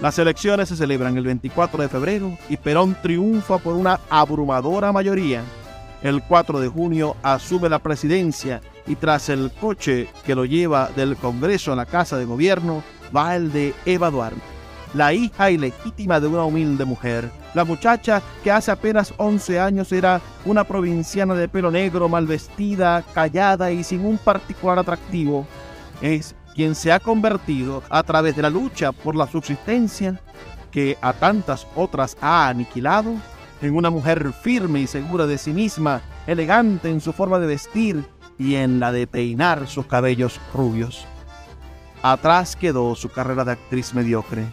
[0.00, 5.42] Las elecciones se celebran el 24 de febrero y Perón triunfa por una abrumadora mayoría.
[6.02, 11.16] El 4 de junio asume la presidencia y tras el coche que lo lleva del
[11.16, 12.82] Congreso a la Casa de Gobierno
[13.14, 14.40] va el de Eva Duarte,
[14.94, 17.30] la hija ilegítima de una humilde mujer.
[17.52, 23.04] La muchacha que hace apenas 11 años era una provinciana de pelo negro, mal vestida,
[23.12, 25.46] callada y sin un particular atractivo.
[26.00, 30.20] Es quien se ha convertido a través de la lucha por la subsistencia
[30.70, 33.14] que a tantas otras ha aniquilado
[33.62, 38.04] en una mujer firme y segura de sí misma, elegante en su forma de vestir
[38.38, 41.06] y en la de peinar sus cabellos rubios.
[42.02, 44.44] Atrás quedó su carrera de actriz mediocre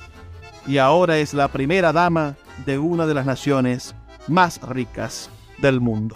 [0.65, 3.95] y ahora es la primera dama de una de las naciones
[4.29, 6.15] más ricas del mundo.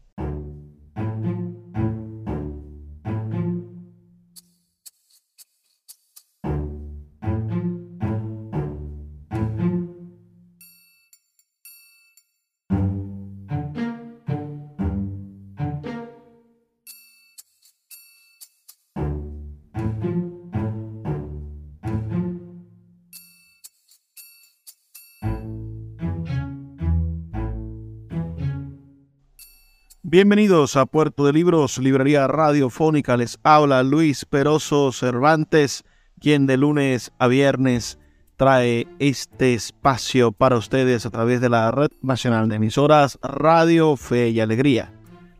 [30.11, 33.15] Bienvenidos a Puerto de Libros, Librería Radiofónica.
[33.15, 35.85] Les habla Luis Peroso Cervantes,
[36.19, 37.97] quien de lunes a viernes
[38.35, 44.31] trae este espacio para ustedes a través de la Red Nacional de Emisoras Radio Fe
[44.31, 44.91] y Alegría.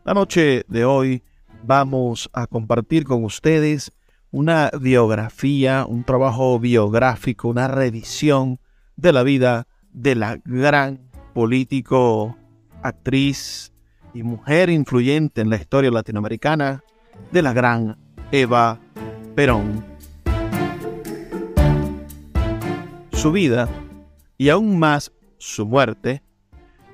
[0.06, 1.22] La noche de hoy
[1.62, 3.92] vamos a compartir con ustedes
[4.30, 8.58] una biografía, un trabajo biográfico, una revisión
[8.96, 12.38] de la vida de la gran político,
[12.82, 13.71] actriz,
[14.14, 16.82] y mujer influyente en la historia latinoamericana
[17.30, 17.96] de la gran
[18.30, 18.78] Eva
[19.34, 19.84] Perón.
[23.12, 23.68] Su vida,
[24.36, 26.22] y aún más su muerte,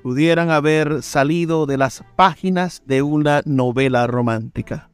[0.03, 4.89] pudieran haber salido de las páginas de una novela romántica,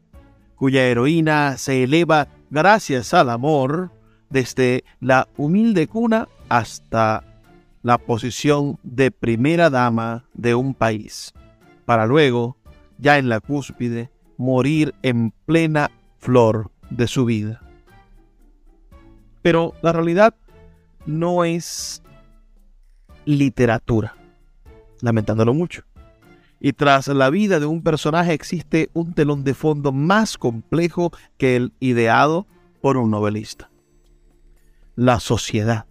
[0.55, 3.91] cuya heroína se eleva gracias al amor
[4.29, 7.23] desde la humilde cuna hasta
[7.83, 11.33] la posición de primera dama de un país
[11.85, 12.57] para luego,
[12.97, 17.61] ya en la cúspide, morir en plena flor de su vida.
[19.41, 20.35] Pero la realidad
[21.05, 22.01] no es
[23.25, 24.15] literatura,
[25.01, 25.83] lamentándolo mucho.
[26.59, 31.55] Y tras la vida de un personaje existe un telón de fondo más complejo que
[31.55, 32.47] el ideado
[32.81, 33.69] por un novelista.
[34.95, 35.85] La sociedad.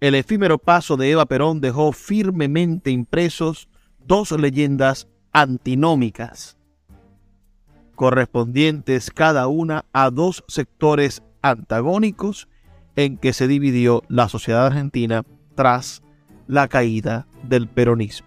[0.00, 3.68] El efímero paso de Eva Perón dejó firmemente impresos
[4.08, 6.56] dos leyendas antinómicas,
[7.94, 12.48] correspondientes cada una a dos sectores antagónicos
[12.96, 15.24] en que se dividió la sociedad argentina
[15.54, 16.02] tras
[16.46, 18.26] la caída del peronismo.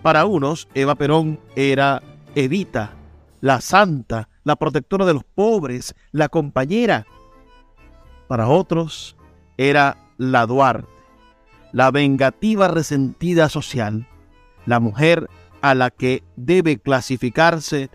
[0.00, 2.02] Para unos, Eva Perón era
[2.34, 2.94] Evita,
[3.42, 7.06] la santa, la protectora de los pobres, la compañera.
[8.28, 9.14] Para otros,
[9.58, 10.88] era la Duarte,
[11.72, 14.08] la vengativa resentida social,
[14.66, 15.28] la mujer
[15.60, 17.90] a la que debe clasificarse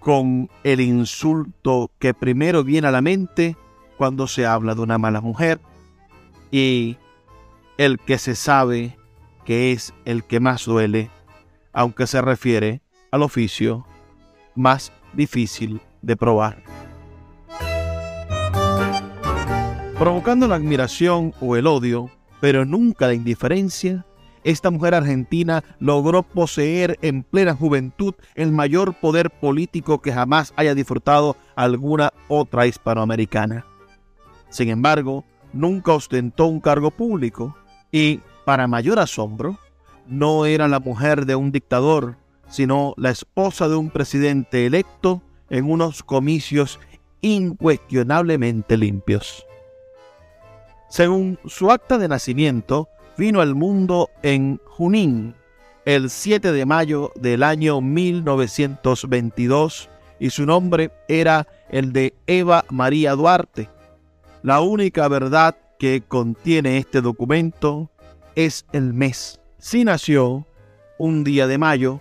[0.00, 3.56] con el insulto que primero viene a la mente
[3.96, 5.60] cuando se habla de una mala mujer
[6.50, 6.96] y
[7.76, 8.96] el que se sabe
[9.44, 11.10] que es el que más duele
[11.72, 13.86] aunque se refiere al oficio
[14.54, 16.62] más difícil de probar.
[19.98, 22.10] Provocando la admiración o el odio,
[22.40, 24.06] pero nunca la indiferencia,
[24.44, 30.74] esta mujer argentina logró poseer en plena juventud el mayor poder político que jamás haya
[30.74, 33.66] disfrutado alguna otra hispanoamericana.
[34.50, 37.56] Sin embargo, nunca ostentó un cargo público
[37.92, 39.58] y, para mayor asombro,
[40.06, 42.16] no era la mujer de un dictador,
[42.48, 46.80] sino la esposa de un presidente electo en unos comicios
[47.20, 49.44] incuestionablemente limpios.
[50.88, 52.88] Según su acta de nacimiento,
[53.18, 55.34] vino al mundo en Junín
[55.84, 63.14] el 7 de mayo del año 1922 y su nombre era el de Eva María
[63.14, 63.68] Duarte.
[64.42, 67.90] La única verdad que contiene este documento
[68.36, 69.40] es el mes.
[69.58, 70.46] Sí nació
[70.96, 71.98] un día de mayo,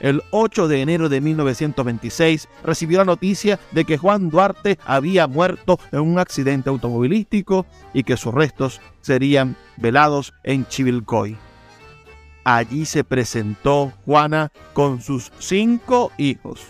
[0.00, 5.78] el 8 de enero de 1926 recibió la noticia de que Juan Duarte había muerto
[5.92, 11.36] en un accidente automovilístico y que sus restos serían velados en Chivilcoy.
[12.44, 16.60] Allí se presentó Juana con sus cinco hijos.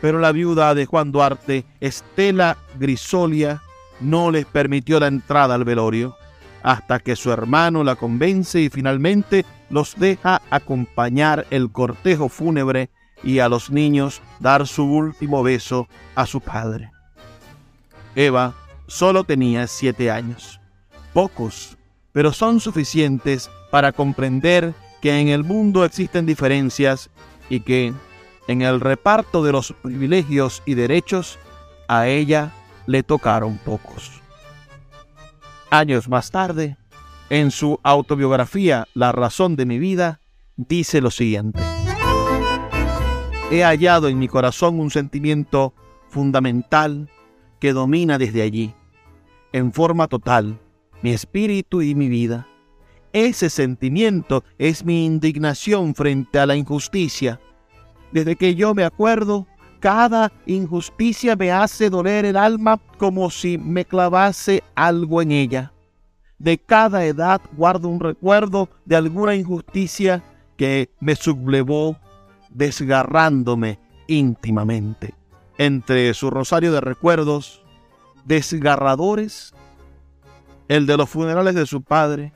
[0.00, 3.62] Pero la viuda de Juan Duarte, Estela Grisolia,
[4.00, 6.16] no les permitió la entrada al velorio
[6.62, 12.90] hasta que su hermano la convence y finalmente los deja acompañar el cortejo fúnebre
[13.22, 16.90] y a los niños dar su último beso a su padre.
[18.14, 18.54] Eva
[18.86, 20.60] solo tenía siete años,
[21.12, 21.76] pocos,
[22.12, 27.10] pero son suficientes para comprender que en el mundo existen diferencias
[27.48, 27.92] y que
[28.48, 31.38] en el reparto de los privilegios y derechos
[31.88, 32.52] a ella
[32.86, 34.21] le tocaron pocos.
[35.72, 36.76] Años más tarde,
[37.30, 40.20] en su autobiografía La razón de mi vida,
[40.58, 41.62] dice lo siguiente.
[43.50, 45.72] He hallado en mi corazón un sentimiento
[46.10, 47.08] fundamental
[47.58, 48.74] que domina desde allí,
[49.54, 50.60] en forma total,
[51.00, 52.46] mi espíritu y mi vida.
[53.14, 57.40] Ese sentimiento es mi indignación frente a la injusticia.
[58.12, 59.46] Desde que yo me acuerdo,
[59.82, 65.72] cada injusticia me hace doler el alma como si me clavase algo en ella.
[66.38, 70.22] De cada edad guardo un recuerdo de alguna injusticia
[70.56, 71.96] que me sublevó
[72.48, 75.14] desgarrándome íntimamente.
[75.58, 77.64] Entre su rosario de recuerdos
[78.24, 79.52] desgarradores,
[80.68, 82.32] el de los funerales de su padre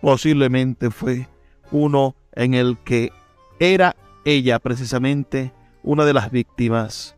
[0.00, 1.26] posiblemente fue
[1.72, 3.10] uno en el que
[3.58, 5.57] era ella precisamente
[5.88, 7.16] una de las víctimas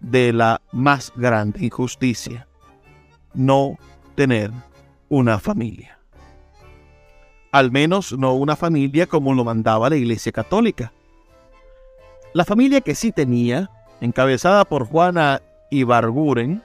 [0.00, 2.48] de la más grande injusticia,
[3.32, 3.78] no
[4.16, 4.50] tener
[5.08, 6.00] una familia.
[7.52, 10.92] Al menos no una familia como lo mandaba la Iglesia Católica.
[12.32, 13.70] La familia que sí tenía,
[14.00, 16.64] encabezada por Juana Ibarguren,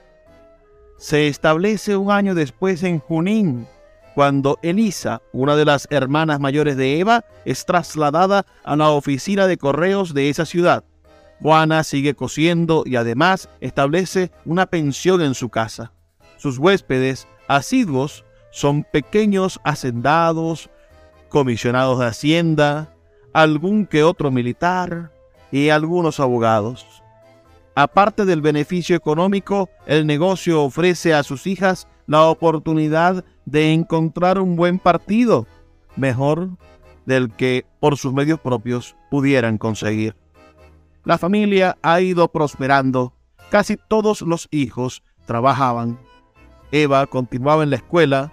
[0.98, 3.68] se establece un año después en Junín,
[4.16, 9.56] cuando Elisa, una de las hermanas mayores de Eva, es trasladada a la oficina de
[9.56, 10.82] correos de esa ciudad.
[11.40, 15.92] Juana sigue cosiendo y además establece una pensión en su casa.
[16.36, 20.70] Sus huéspedes asiduos son pequeños hacendados
[21.28, 22.94] comisionados de Hacienda,
[23.32, 25.10] algún que otro militar
[25.50, 26.86] y algunos abogados.
[27.74, 34.54] Aparte del beneficio económico, el negocio ofrece a sus hijas la oportunidad de encontrar un
[34.54, 35.46] buen partido,
[35.96, 36.50] mejor
[37.04, 40.14] del que por sus medios propios pudieran conseguir.
[41.04, 43.12] La familia ha ido prosperando,
[43.50, 45.98] casi todos los hijos trabajaban.
[46.72, 48.32] Eva continuaba en la escuela,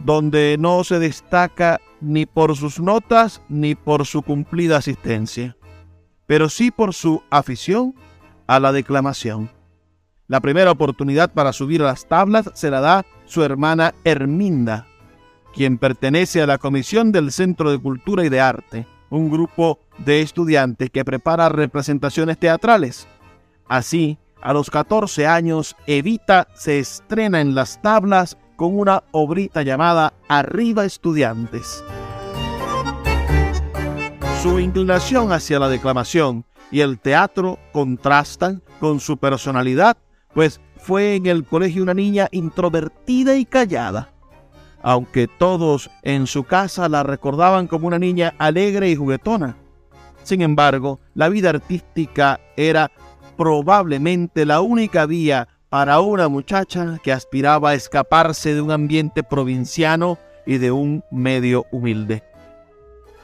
[0.00, 5.56] donde no se destaca ni por sus notas ni por su cumplida asistencia,
[6.26, 7.94] pero sí por su afición
[8.46, 9.50] a la declamación.
[10.26, 14.86] La primera oportunidad para subir a las tablas se la da su hermana Herminda,
[15.54, 20.22] quien pertenece a la Comisión del Centro de Cultura y de Arte, un grupo de
[20.22, 23.06] estudiantes que prepara representaciones teatrales.
[23.68, 30.14] Así, a los 14 años, Evita se estrena en las tablas con una obrita llamada
[30.28, 31.84] Arriba Estudiantes.
[34.42, 39.98] Su inclinación hacia la declamación y el teatro contrastan con su personalidad,
[40.32, 44.12] pues fue en el colegio una niña introvertida y callada.
[44.82, 49.56] Aunque todos en su casa la recordaban como una niña alegre y juguetona.
[50.22, 52.90] Sin embargo, la vida artística era
[53.36, 60.18] probablemente la única vía para una muchacha que aspiraba a escaparse de un ambiente provinciano
[60.46, 62.22] y de un medio humilde.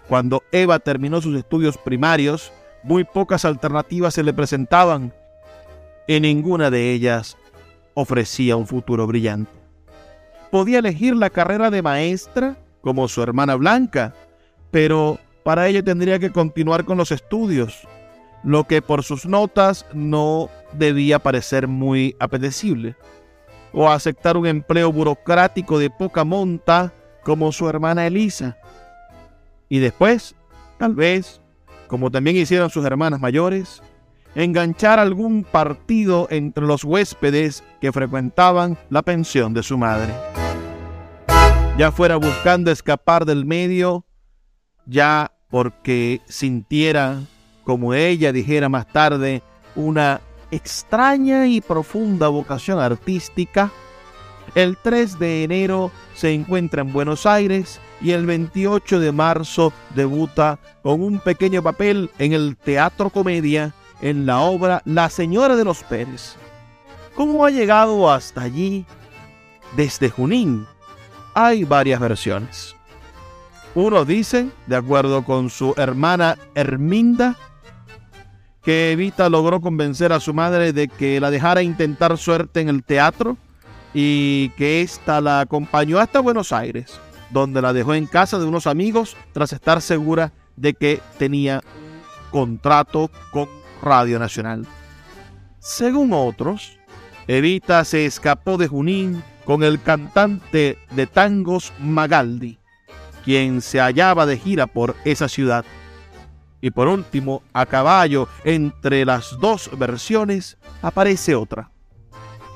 [0.08, 5.12] Cuando Eva terminó sus estudios primarios, muy pocas alternativas se le presentaban
[6.06, 7.36] y ninguna de ellas
[7.94, 9.55] ofrecía un futuro brillante.
[10.50, 14.14] Podía elegir la carrera de maestra como su hermana Blanca,
[14.70, 17.86] pero para ello tendría que continuar con los estudios,
[18.44, 22.96] lo que por sus notas no debía parecer muy apetecible,
[23.72, 28.56] o aceptar un empleo burocrático de poca monta como su hermana Elisa.
[29.68, 30.34] Y después,
[30.78, 31.40] tal vez,
[31.88, 33.82] como también hicieron sus hermanas mayores,
[34.36, 40.12] enganchar algún partido entre los huéspedes que frecuentaban la pensión de su madre.
[41.78, 44.04] Ya fuera buscando escapar del medio,
[44.84, 47.20] ya porque sintiera,
[47.64, 49.42] como ella dijera más tarde,
[49.74, 53.72] una extraña y profunda vocación artística,
[54.54, 60.58] el 3 de enero se encuentra en Buenos Aires y el 28 de marzo debuta
[60.82, 65.82] con un pequeño papel en el Teatro Comedia en la obra La Señora de los
[65.82, 66.36] Pérez.
[67.14, 68.84] ¿Cómo ha llegado hasta allí
[69.76, 70.66] desde Junín?
[71.34, 72.74] Hay varias versiones.
[73.74, 77.36] Uno dice, de acuerdo con su hermana Herminda,
[78.62, 82.82] que Evita logró convencer a su madre de que la dejara intentar suerte en el
[82.82, 83.36] teatro
[83.94, 86.98] y que ésta la acompañó hasta Buenos Aires
[87.30, 91.62] donde la dejó en casa de unos amigos tras estar segura de que tenía
[92.30, 93.48] contrato con
[93.83, 94.66] Radio Nacional.
[95.59, 96.78] Según otros,
[97.28, 102.59] Evita se escapó de Junín con el cantante de tangos Magaldi,
[103.25, 105.64] quien se hallaba de gira por esa ciudad.
[106.61, 111.71] Y por último, a caballo entre las dos versiones, aparece otra.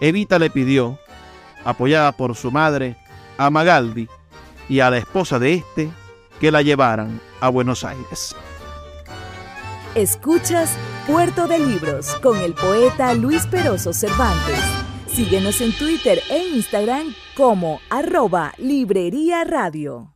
[0.00, 0.99] Evita le pidió,
[1.65, 2.97] apoyada por su madre,
[3.39, 4.09] a Magaldi
[4.69, 5.91] y a la esposa de este
[6.41, 8.35] que la llevaran a Buenos Aires.
[9.95, 10.77] Escuchas
[11.11, 14.61] Puerto de Libros con el poeta Luis Peroso Cervantes.
[15.09, 20.14] Síguenos en Twitter e Instagram como arroba Librería Radio.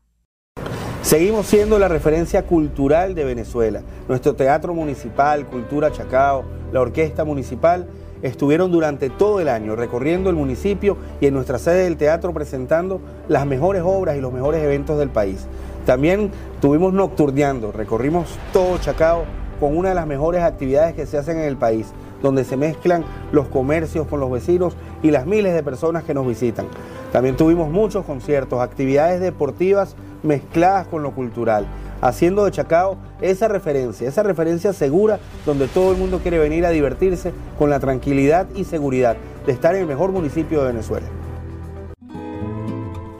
[1.02, 3.82] Seguimos siendo la referencia cultural de Venezuela.
[4.06, 7.88] Nuestro Teatro Municipal, Cultura Chacao, la Orquesta Municipal
[8.22, 13.00] estuvieron durante todo el año recorriendo el municipio y en nuestra sede del teatro presentando
[13.26, 15.48] las mejores obras y los mejores eventos del país.
[15.86, 19.24] También estuvimos nocturneando, recorrimos todo Chacao
[19.60, 21.88] con una de las mejores actividades que se hacen en el país,
[22.22, 26.26] donde se mezclan los comercios con los vecinos y las miles de personas que nos
[26.26, 26.66] visitan.
[27.12, 31.66] También tuvimos muchos conciertos, actividades deportivas mezcladas con lo cultural
[32.04, 36.70] haciendo de Chacao esa referencia, esa referencia segura donde todo el mundo quiere venir a
[36.70, 41.06] divertirse con la tranquilidad y seguridad de estar en el mejor municipio de Venezuela.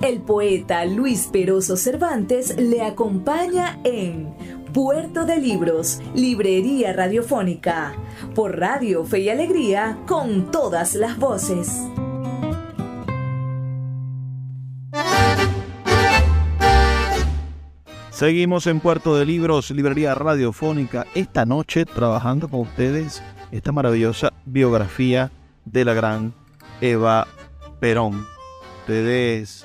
[0.03, 4.35] El poeta Luis Peroso Cervantes le acompaña en
[4.75, 7.95] Puerto de Libros, Librería Radiofónica,
[8.35, 11.81] por Radio Fe y Alegría, con todas las voces.
[18.11, 25.31] Seguimos en Puerto de Libros, Librería Radiofónica, esta noche trabajando con ustedes esta maravillosa biografía
[25.67, 26.35] de la gran
[26.81, 27.29] Eva
[27.79, 28.27] Perón.
[28.81, 29.65] Ustedes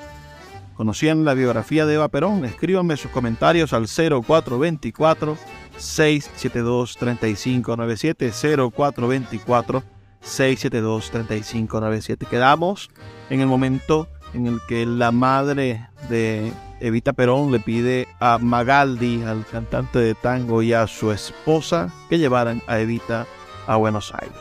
[0.79, 5.37] conocían la biografía de Eva Perón, escríbanme sus comentarios al 0424
[5.75, 9.83] 672 3597 0424
[10.21, 12.25] 672 3597.
[12.27, 12.89] Quedamos
[13.29, 19.23] en el momento en el que la madre de Evita Perón le pide a Magaldi,
[19.23, 23.27] al cantante de tango, y a su esposa que llevaran a Evita
[23.67, 24.39] a Buenos Aires.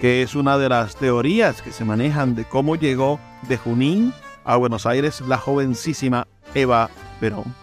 [0.00, 4.14] Que es una de las teorías que se manejan de cómo llegó de Junín
[4.48, 6.90] a Buenos Aires la jovencísima Eva
[7.20, 7.54] Perón.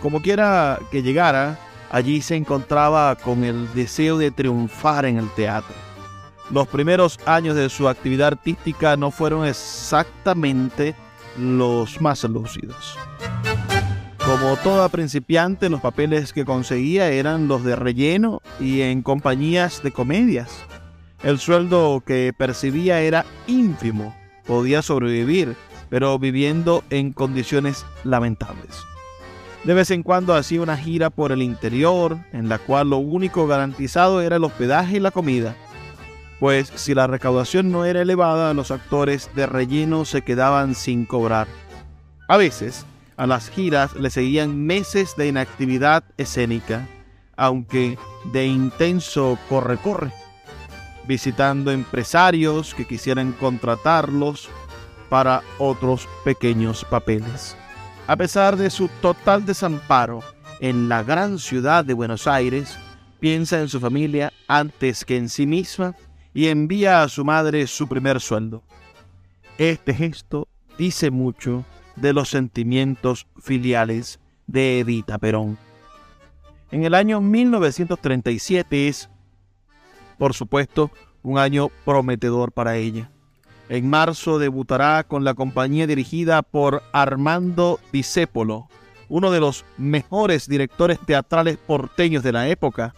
[0.00, 1.58] Como quiera que llegara,
[1.90, 5.74] allí se encontraba con el deseo de triunfar en el teatro
[6.52, 10.94] los primeros años de su actividad artística no fueron exactamente
[11.38, 12.98] los más lúcidos.
[14.18, 19.92] Como toda principiante, los papeles que conseguía eran los de relleno y en compañías de
[19.92, 20.50] comedias.
[21.22, 24.14] El sueldo que percibía era ínfimo,
[24.46, 25.56] podía sobrevivir,
[25.92, 28.82] pero viviendo en condiciones lamentables.
[29.62, 33.46] De vez en cuando hacía una gira por el interior, en la cual lo único
[33.46, 35.54] garantizado era el hospedaje y la comida
[36.42, 41.46] pues si la recaudación no era elevada, los actores de relleno se quedaban sin cobrar.
[42.26, 42.84] A veces,
[43.16, 46.88] a las giras le seguían meses de inactividad escénica,
[47.36, 47.96] aunque
[48.32, 50.12] de intenso corre-corre,
[51.06, 54.50] visitando empresarios que quisieran contratarlos
[55.12, 57.54] para otros pequeños papeles.
[58.06, 60.20] A pesar de su total desamparo
[60.58, 62.78] en la gran ciudad de Buenos Aires,
[63.20, 65.94] piensa en su familia antes que en sí misma
[66.32, 68.62] y envía a su madre su primer sueldo.
[69.58, 75.58] Este gesto dice mucho de los sentimientos filiales de Edita Perón.
[76.70, 79.10] En el año 1937 es,
[80.16, 80.90] por supuesto,
[81.22, 83.10] un año prometedor para ella.
[83.72, 88.68] En marzo debutará con la compañía dirigida por Armando Discépolo,
[89.08, 92.94] uno de los mejores directores teatrales porteños de la época,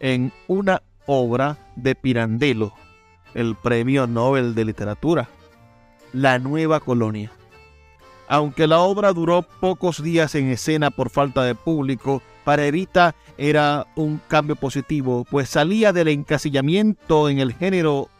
[0.00, 2.74] en una obra de Pirandello,
[3.32, 5.30] el Premio Nobel de Literatura,
[6.12, 7.32] La Nueva Colonia.
[8.28, 13.86] Aunque la obra duró pocos días en escena por falta de público, para Evita era
[13.96, 18.10] un cambio positivo, pues salía del encasillamiento en el género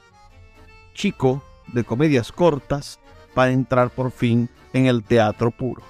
[0.95, 2.99] chico de comedias cortas
[3.35, 5.83] para entrar por fin en el teatro puro.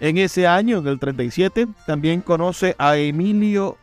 [0.00, 3.78] En ese año, en el 37, también conoce a Emilio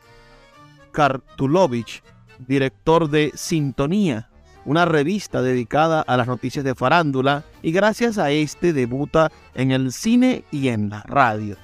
[0.91, 2.03] Kartulovich,
[2.39, 4.29] director de Sintonía,
[4.65, 9.91] una revista dedicada a las noticias de farándula, y gracias a este debuta en el
[9.91, 11.57] cine y en la radio.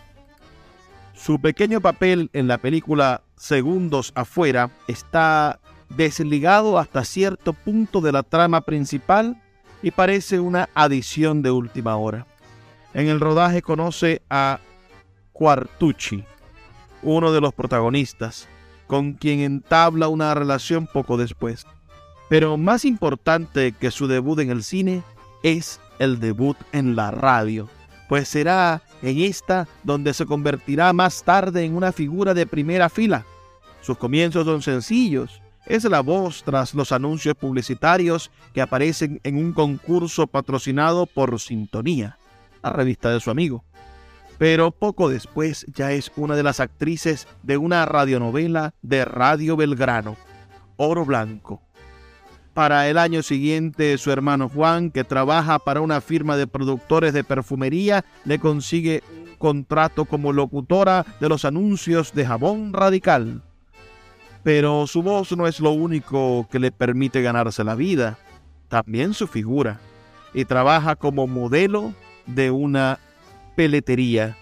[1.13, 5.59] Su pequeño papel en la película Segundos afuera está
[5.89, 9.41] desligado hasta cierto punto de la trama principal
[9.82, 12.26] y parece una adición de última hora.
[12.93, 14.60] En el rodaje conoce a
[15.34, 16.23] Quartucci,
[17.04, 18.47] uno de los protagonistas,
[18.88, 21.65] con quien entabla una relación poco después.
[22.30, 25.04] Pero más importante que su debut en el cine
[25.43, 27.69] es el debut en la radio,
[28.10, 33.26] pues será en esta donde se convertirá más tarde en una figura de primera fila.
[33.82, 39.53] Sus comienzos son sencillos, es la voz tras los anuncios publicitarios que aparecen en un
[39.53, 42.17] concurso patrocinado por Sintonía,
[42.63, 43.63] la revista de su amigo
[44.38, 50.15] pero poco después ya es una de las actrices de una radionovela de Radio Belgrano,
[50.77, 51.62] Oro Blanco.
[52.53, 57.23] Para el año siguiente, su hermano Juan, que trabaja para una firma de productores de
[57.23, 63.43] perfumería, le consigue un contrato como locutora de los anuncios de jabón radical.
[64.47, 68.17] Pero su voz no es lo único que le permite ganarse la vida,
[68.69, 69.81] también su figura,
[70.33, 71.93] y trabaja como modelo
[72.27, 72.97] de una
[73.57, 74.38] peletería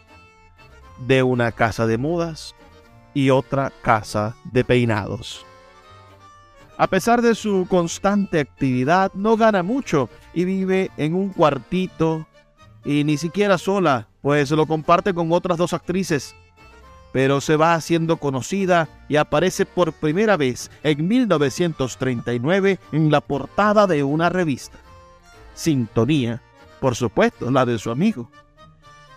[1.08, 2.54] de una casa de modas
[3.16, 5.44] y otra casa de peinados.
[6.78, 12.28] A pesar de su constante actividad, no gana mucho y vive en un cuartito
[12.86, 16.36] y ni siquiera sola, pues lo comparte con otras dos actrices.
[17.16, 23.88] Pero se va haciendo conocida y aparece por primera vez en 1939 en la portada
[23.88, 24.78] de una revista.
[25.54, 26.42] Sintonía,
[26.82, 28.30] por supuesto, la de su amigo.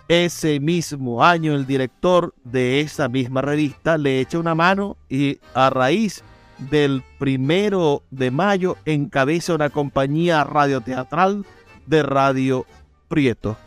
[0.07, 5.69] Ese mismo año el director de esa misma revista le echa una mano y a
[5.69, 6.23] raíz
[6.57, 11.45] del primero de mayo encabeza una compañía radioteatral
[11.85, 12.65] de Radio
[13.09, 13.57] Prieto.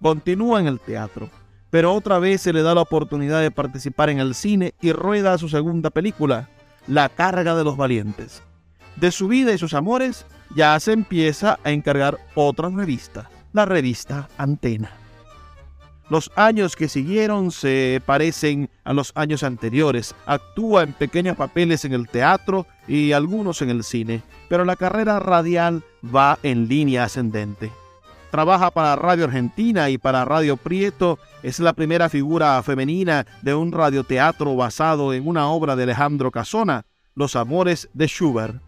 [0.00, 1.28] Continúa en el teatro,
[1.72, 5.38] pero otra vez se le da la oportunidad de participar en el cine y rueda
[5.38, 6.50] su segunda película,
[6.86, 8.42] La carga de los valientes.
[8.96, 14.28] De su vida y sus amores ya se empieza a encargar otra revista, la revista
[14.36, 14.90] Antena.
[16.10, 20.14] Los años que siguieron se parecen a los años anteriores.
[20.26, 25.20] Actúa en pequeños papeles en el teatro y algunos en el cine, pero la carrera
[25.20, 27.72] radial va en línea ascendente.
[28.32, 31.18] Trabaja para Radio Argentina y para Radio Prieto.
[31.42, 36.86] Es la primera figura femenina de un radioteatro basado en una obra de Alejandro Casona,
[37.14, 38.62] Los Amores de Schubert.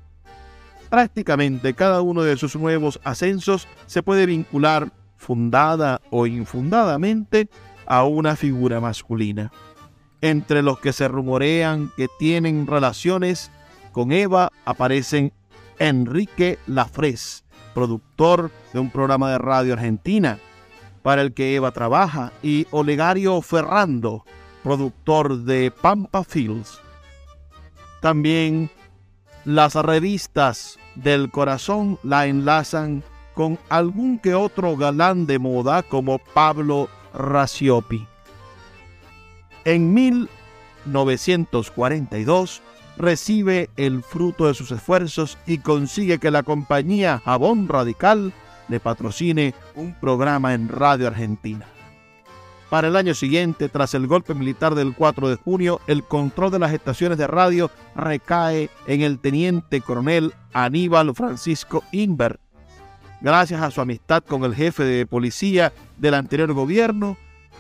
[0.91, 7.49] Prácticamente cada uno de sus nuevos ascensos se puede vincular fundada o infundadamente
[7.87, 9.51] a una figura masculina.
[10.21, 13.51] Entre los que se rumorean que tienen relaciones
[13.93, 15.33] con Eva aparecen
[15.79, 17.44] Enrique Lafres,
[17.75, 20.39] productor de un programa de radio argentina
[21.03, 24.25] para el que Eva trabaja, y Olegario Ferrando,
[24.63, 26.81] productor de Pampa Fields.
[28.01, 28.71] También
[29.45, 36.89] las revistas del corazón la enlazan con algún que otro galán de moda como Pablo
[37.13, 38.07] Raciopi.
[39.67, 42.63] En 1942
[42.97, 48.33] recibe el fruto de sus esfuerzos y consigue que la compañía Jabón Radical
[48.69, 51.67] le patrocine un programa en Radio Argentina.
[52.71, 56.59] Para el año siguiente, tras el golpe militar del 4 de junio, el control de
[56.59, 62.41] las estaciones de radio recae en el teniente coronel Aníbal Francisco Inver,
[63.21, 67.17] gracias a su amistad con el jefe de policía del anterior gobierno,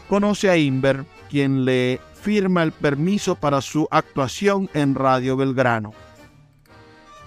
[0.08, 5.92] conoce a Inver, quien le firma el permiso para su actuación en Radio Belgrano.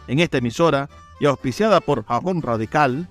[0.08, 3.08] En esta emisora, y auspiciada por Jabón Radical,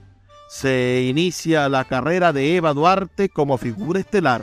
[0.49, 4.43] se inicia la carrera de Eva Duarte como figura estelar.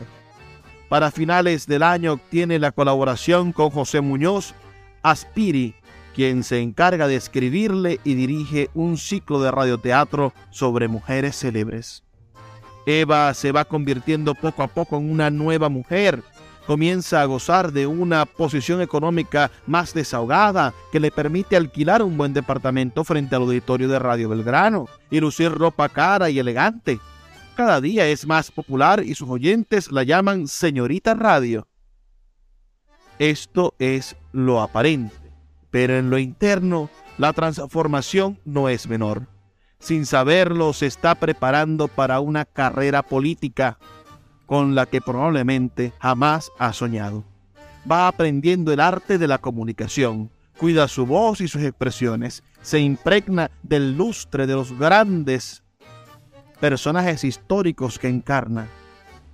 [0.88, 4.54] Para finales del año obtiene la colaboración con José Muñoz
[5.02, 5.76] Aspiri
[6.14, 12.04] quien se encarga de escribirle y dirige un ciclo de radioteatro sobre mujeres célebres.
[12.86, 16.22] Eva se va convirtiendo poco a poco en una nueva mujer.
[16.68, 22.34] Comienza a gozar de una posición económica más desahogada que le permite alquilar un buen
[22.34, 27.00] departamento frente al auditorio de Radio Belgrano y lucir ropa cara y elegante.
[27.56, 31.68] Cada día es más popular y sus oyentes la llaman señorita radio.
[33.20, 35.24] Esto es lo aparente
[35.74, 39.26] pero en lo interno la transformación no es menor.
[39.80, 43.80] Sin saberlo se está preparando para una carrera política
[44.54, 47.24] con la que probablemente jamás ha soñado.
[47.92, 53.50] Va aprendiendo el arte de la comunicación, cuida su voz y sus expresiones, se impregna
[53.64, 55.64] del lustre de los grandes
[56.60, 58.68] personajes históricos que encarna.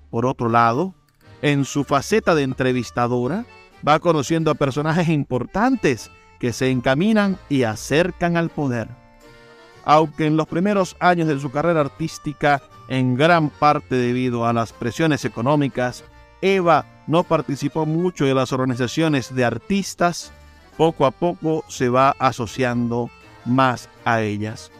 [0.09, 0.95] Por otro lado,
[1.41, 3.43] en su faceta de entrevistadora,
[3.85, 8.87] va conociendo a personajes importantes que se encaminan y acercan al poder.
[9.83, 14.73] Aunque en los primeros años de su carrera artística, en gran parte debido a las
[14.73, 16.03] presiones económicas,
[16.41, 20.31] Eva no participó mucho de las organizaciones de artistas,
[20.75, 23.09] poco a poco se va asociando
[23.45, 24.71] más a ellas.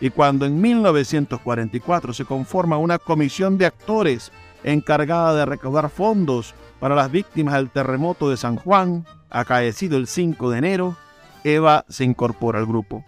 [0.00, 4.30] Y cuando en 1944 se conforma una comisión de actores
[4.62, 10.50] encargada de recaudar fondos para las víctimas del terremoto de San Juan, Acaecido el 5
[10.50, 10.96] de enero,
[11.44, 13.04] Eva se incorpora al grupo.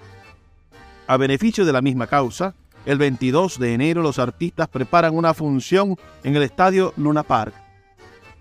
[1.07, 2.55] A beneficio de la misma causa,
[2.87, 7.55] el 22 de enero los artistas preparan una función en el estadio Luna Park.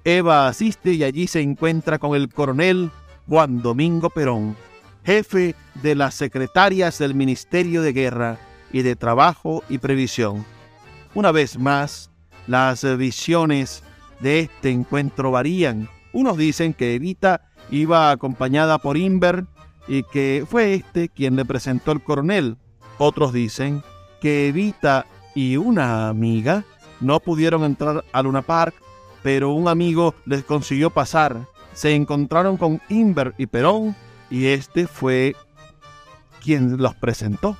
[0.03, 2.89] Eva asiste y allí se encuentra con el coronel
[3.27, 4.55] Juan Domingo Perón,
[5.03, 8.37] jefe de las secretarias del Ministerio de Guerra
[8.71, 10.45] y de Trabajo y Previsión.
[11.13, 12.11] Una vez más,
[12.47, 13.83] las visiones
[14.19, 15.89] de este encuentro varían.
[16.13, 19.45] Unos dicen que Evita iba acompañada por Inver
[19.87, 22.57] y que fue este quien le presentó el coronel.
[22.97, 23.83] Otros dicen
[24.21, 25.05] que Evita
[25.35, 26.63] y una amiga
[27.01, 28.75] no pudieron entrar a Luna Park,
[29.23, 31.47] pero un amigo les consiguió pasar.
[31.73, 33.95] Se encontraron con Inver y Perón
[34.29, 35.35] y este fue
[36.43, 37.57] quien los presentó.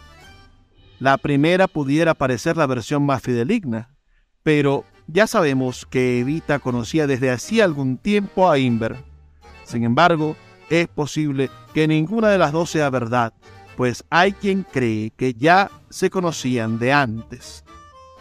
[1.00, 3.95] La primera pudiera parecer la versión más fideligna,
[4.43, 9.10] pero ya sabemos que Evita conocía desde hacía algún tiempo a Inver
[9.69, 10.36] sin embargo,
[10.72, 13.34] es posible que ninguna de las dos sea verdad,
[13.80, 17.63] pues hay quien cree que ya se conocían de antes.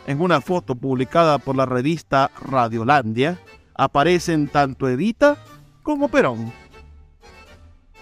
[0.06, 3.40] En una foto publicada por la revista Radiolandia,
[3.74, 5.36] aparecen tanto Evita
[5.82, 6.52] como Perón.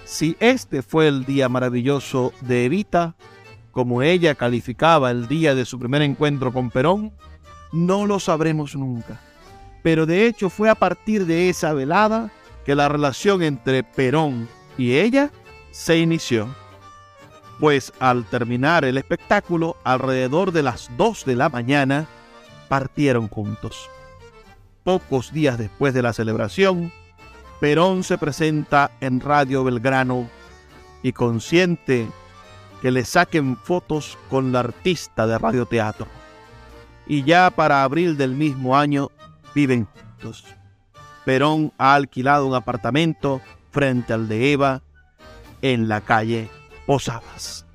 [0.04, 3.16] Si este fue el día maravilloso de Evita,
[3.70, 7.10] como ella calificaba el día de su primer encuentro con Perón,
[7.72, 9.18] no lo sabremos nunca.
[9.82, 12.30] Pero de hecho fue a partir de esa velada
[12.66, 15.30] que la relación entre Perón y ella
[15.70, 16.54] se inició.
[17.58, 22.06] Pues al terminar el espectáculo, alrededor de las 2 de la mañana,
[22.68, 23.88] partieron juntos.
[24.84, 26.92] Pocos días después de la celebración,
[27.60, 30.28] Perón se presenta en Radio Belgrano
[31.02, 32.08] y consciente
[32.82, 36.06] que le saquen fotos con la artista de radioteatro.
[37.06, 39.10] Y ya para abril del mismo año
[39.54, 40.44] viven juntos.
[41.24, 43.40] Perón ha alquilado un apartamento
[43.70, 44.82] frente al de Eva
[45.62, 46.50] en la calle
[46.86, 47.66] Posadas.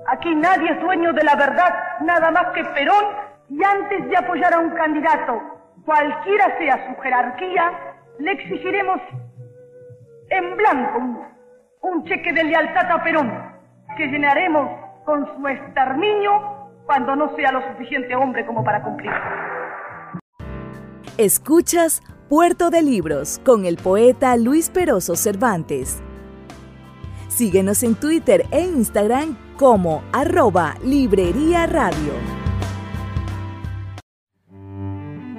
[0.08, 1.74] Aquí nadie es dueño de la verdad,
[2.06, 3.06] nada más que Perón,
[3.50, 5.42] y antes de apoyar a un candidato,
[5.84, 7.72] cualquiera sea su jerarquía,
[8.20, 9.02] le exigiremos
[10.32, 11.28] en blanco
[11.82, 13.32] un, cheque de lealtad a Perón,
[13.98, 14.70] que llenaremos
[15.06, 16.32] con su exterminio
[16.86, 19.12] cuando no sea lo suficiente hombre como para cumplir.
[21.18, 26.02] Escuchas Puerto de Libros con el poeta Luis Peroso Cervantes.
[27.28, 32.14] Síguenos en Twitter e Instagram como arroba Librería Radio.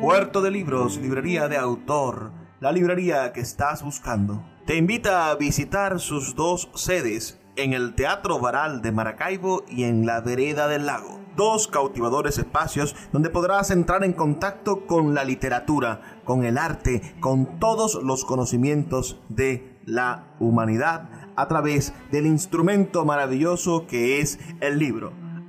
[0.01, 5.99] Puerto de Libros, librería de autor, la librería que estás buscando te invita a visitar
[5.99, 11.21] sus dos sedes en el Teatro Varal de Maracaibo y en la Vereda del Lago.
[11.37, 17.59] Dos cautivadores espacios donde podrás entrar en contacto con la literatura, con el arte, con
[17.59, 25.22] todos los conocimientos de la humanidad a través del instrumento maravilloso que es el libro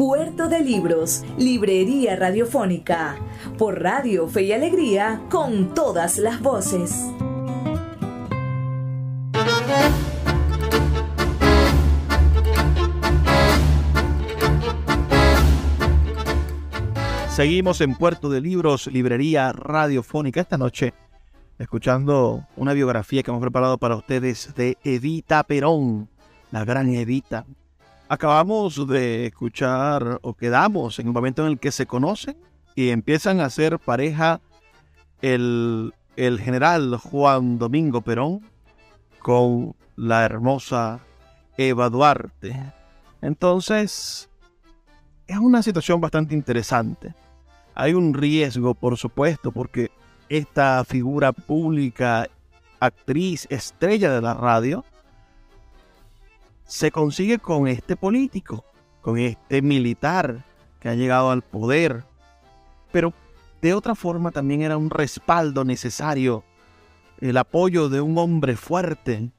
[0.00, 3.18] Puerto de Libros, Librería Radiofónica,
[3.58, 7.04] por Radio Fe y Alegría, con todas las voces.
[17.28, 20.94] Seguimos en Puerto de Libros, Librería Radiofónica esta noche,
[21.58, 26.08] escuchando una biografía que hemos preparado para ustedes de Evita Perón,
[26.52, 27.44] la gran Evita,
[28.12, 32.36] Acabamos de escuchar o quedamos en un momento en el que se conocen
[32.74, 34.40] y empiezan a ser pareja
[35.22, 38.40] el, el general Juan Domingo Perón
[39.20, 40.98] con la hermosa
[41.56, 42.72] Eva Duarte.
[43.22, 44.28] Entonces,
[45.28, 47.14] es una situación bastante interesante.
[47.76, 49.92] Hay un riesgo, por supuesto, porque
[50.28, 52.26] esta figura pública,
[52.80, 54.84] actriz, estrella de la radio,
[56.70, 58.64] se consigue con este político,
[59.00, 60.44] con este militar
[60.78, 62.04] que ha llegado al poder.
[62.92, 63.12] Pero
[63.60, 66.44] de otra forma también era un respaldo necesario,
[67.20, 69.32] el apoyo de un hombre fuerte,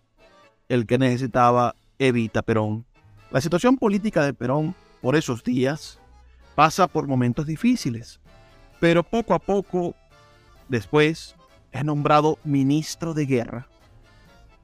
[0.67, 2.86] el que necesitaba Evita Perón.
[3.32, 6.00] La situación política de Perón por esos días
[6.54, 8.20] pasa por momentos difíciles,
[8.82, 9.96] pero poco a poco
[10.67, 11.38] después
[11.72, 13.71] es nombrado ministro de guerra.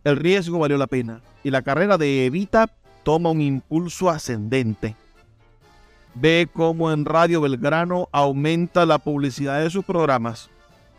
[0.08, 2.67] El riesgo valió la pena y la carrera de Evita
[3.04, 4.96] toma un impulso ascendente.
[6.15, 10.50] Ve cómo en Radio Belgrano aumenta la publicidad de sus programas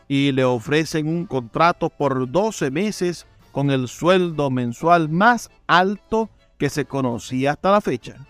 [0.08, 6.68] y le ofrecen un contrato por 12 meses con el sueldo mensual más alto que
[6.68, 8.26] se conocía hasta la fecha.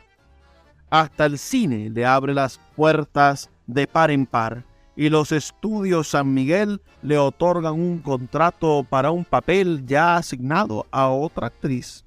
[0.90, 4.62] Hasta el cine le abre las puertas de par en par
[4.98, 11.08] y los estudios San Miguel le otorgan un contrato para un papel ya asignado a
[11.08, 12.04] otra actriz.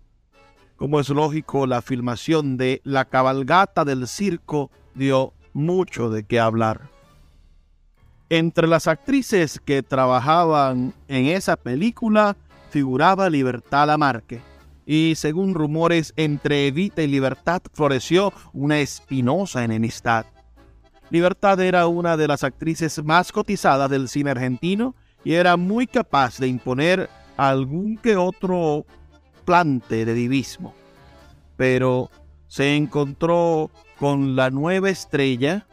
[0.76, 6.90] Como es lógico, la filmación de La cabalgata del circo dio mucho de qué hablar.
[8.30, 12.36] Entre las actrices que trabajaban en esa película
[12.72, 14.42] figuraba Libertad Lamarque,
[14.86, 20.26] y según rumores entre Evita y Libertad floreció una espinosa enemistad.
[21.12, 24.96] Libertad era una de las actrices más cotizadas del cine argentino
[25.26, 28.86] y era muy capaz de imponer algún que otro
[29.44, 30.74] plante de divismo.
[31.58, 32.10] Pero
[32.48, 33.70] se encontró
[34.00, 35.68] con la nueva estrella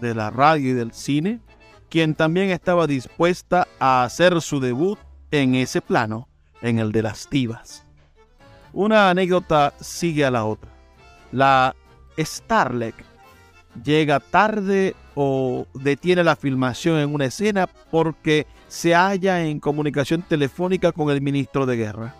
[0.00, 1.40] de la radio y del cine,
[1.88, 5.00] quien también estaba dispuesta a hacer su debut
[5.32, 6.28] en ese plano,
[6.62, 7.84] en el de las divas.
[8.72, 10.70] Una anécdota sigue a la otra.
[11.32, 11.74] La
[12.16, 13.09] Starlet
[13.84, 20.92] llega tarde o detiene la filmación en una escena porque se halla en comunicación telefónica
[20.92, 22.14] con el ministro de guerra.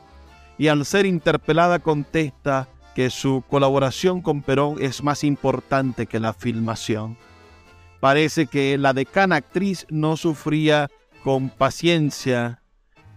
[0.59, 6.33] Y al ser interpelada contesta que su colaboración con Perón es más importante que la
[6.33, 7.17] filmación.
[8.01, 10.91] Parece que la decana actriz no sufría
[11.23, 12.63] con paciencia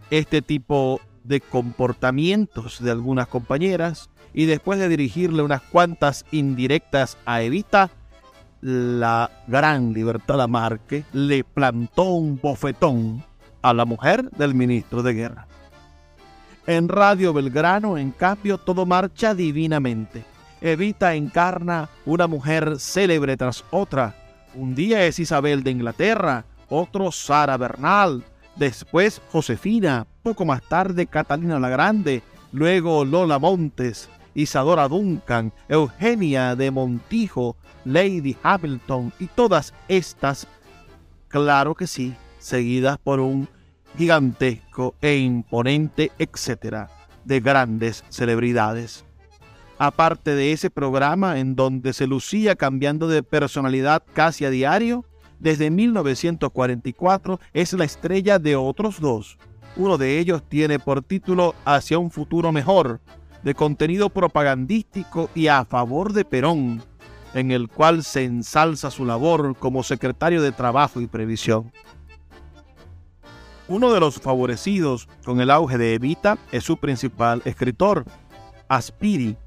[0.10, 7.42] este tipo de comportamientos de algunas compañeras y después de dirigirle unas cuantas indirectas a
[7.42, 7.92] Evita,
[8.64, 13.22] la gran Libertad Lamarque le plantó un bofetón
[13.62, 15.48] a la mujer del ministro de guerra.
[16.66, 20.24] En Radio Belgrano, en cambio, todo marcha divinamente.
[20.62, 24.16] Evita encarna una mujer célebre tras otra.
[24.56, 28.24] Un día es Isabel de Inglaterra, otro Sara Bernal,
[28.56, 32.24] después Josefina, poco más tarde Catalina la Grande,
[32.54, 40.48] luego Lola Montes, Isadora Duncan, Eugenia de Montijo, Lady Hamilton y todas estas,
[41.28, 43.48] claro que sí, seguidas por un
[43.98, 46.90] gigantesco e imponente etcétera
[47.26, 49.06] de grandes celebridades.
[49.78, 55.06] Aparte de ese programa en donde se lucía cambiando de personalidad casi a diario,
[55.40, 59.38] desde 1944 es la estrella de otros dos.
[59.76, 63.02] Uno de ellos tiene por título Hacia un futuro mejor,
[63.44, 66.84] de contenido propagandístico y a favor de Perón,
[67.34, 71.72] en el cual se ensalza su labor como secretario de Trabajo y Previsión.
[73.68, 78.06] Uno de los favorecidos con el auge de Evita es su principal escritor,
[78.68, 79.38] Aspiri,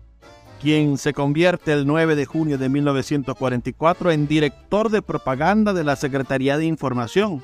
[0.61, 5.97] quien se convierte el 9 de junio de 1944 en director de propaganda de la
[5.97, 7.43] Secretaría de Información.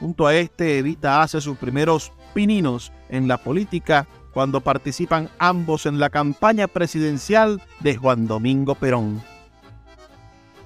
[0.00, 5.98] Junto a este, Evita hace sus primeros pininos en la política cuando participan ambos en
[5.98, 9.22] la campaña presidencial de Juan Domingo Perón.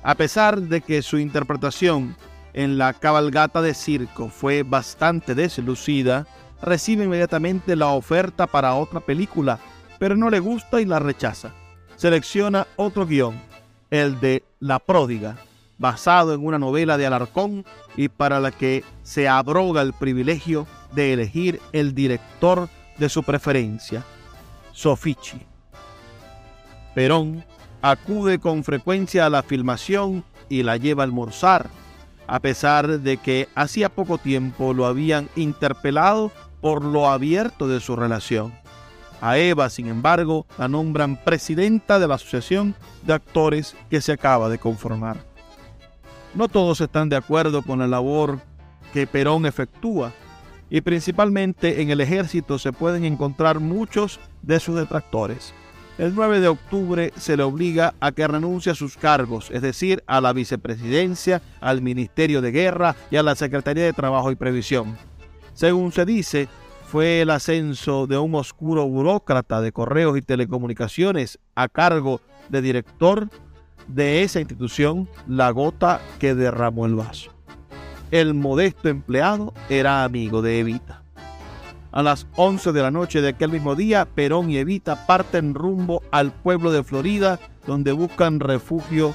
[0.02, 2.16] A pesar de que su interpretación
[2.52, 6.26] en la cabalgata de circo fue bastante deslucida,
[6.62, 9.58] recibe inmediatamente la oferta para otra película,
[9.98, 11.52] pero no le gusta y la rechaza.
[11.96, 13.34] Selecciona otro guion,
[13.90, 15.36] el de La pródiga,
[15.78, 17.64] basado en una novela de Alarcón
[17.96, 24.04] y para la que se abroga el privilegio de elegir el director de su preferencia,
[24.72, 25.40] Sofici.
[26.94, 27.44] Perón
[27.82, 31.68] acude con frecuencia a la filmación y la lleva a almorzar
[32.26, 37.96] a pesar de que hacía poco tiempo lo habían interpelado por lo abierto de su
[37.96, 38.52] relación.
[39.20, 44.48] A Eva, sin embargo, la nombran presidenta de la Asociación de Actores que se acaba
[44.48, 45.16] de conformar.
[46.34, 48.40] No todos están de acuerdo con la labor
[48.92, 50.12] que Perón efectúa,
[50.70, 55.54] y principalmente en el ejército se pueden encontrar muchos de sus detractores.
[55.98, 60.04] El 9 de octubre se le obliga a que renuncie a sus cargos, es decir,
[60.06, 64.98] a la vicepresidencia, al Ministerio de Guerra y a la Secretaría de Trabajo y Previsión.
[65.54, 66.48] Según se dice,
[66.86, 73.30] fue el ascenso de un oscuro burócrata de correos y telecomunicaciones a cargo de director
[73.88, 77.35] de esa institución la gota que derramó el vaso.
[78.12, 81.02] El modesto empleado era amigo de Evita.
[81.90, 86.02] A las 11 de la noche de aquel mismo día, Perón y Evita parten rumbo
[86.12, 89.12] al pueblo de Florida, donde buscan refugio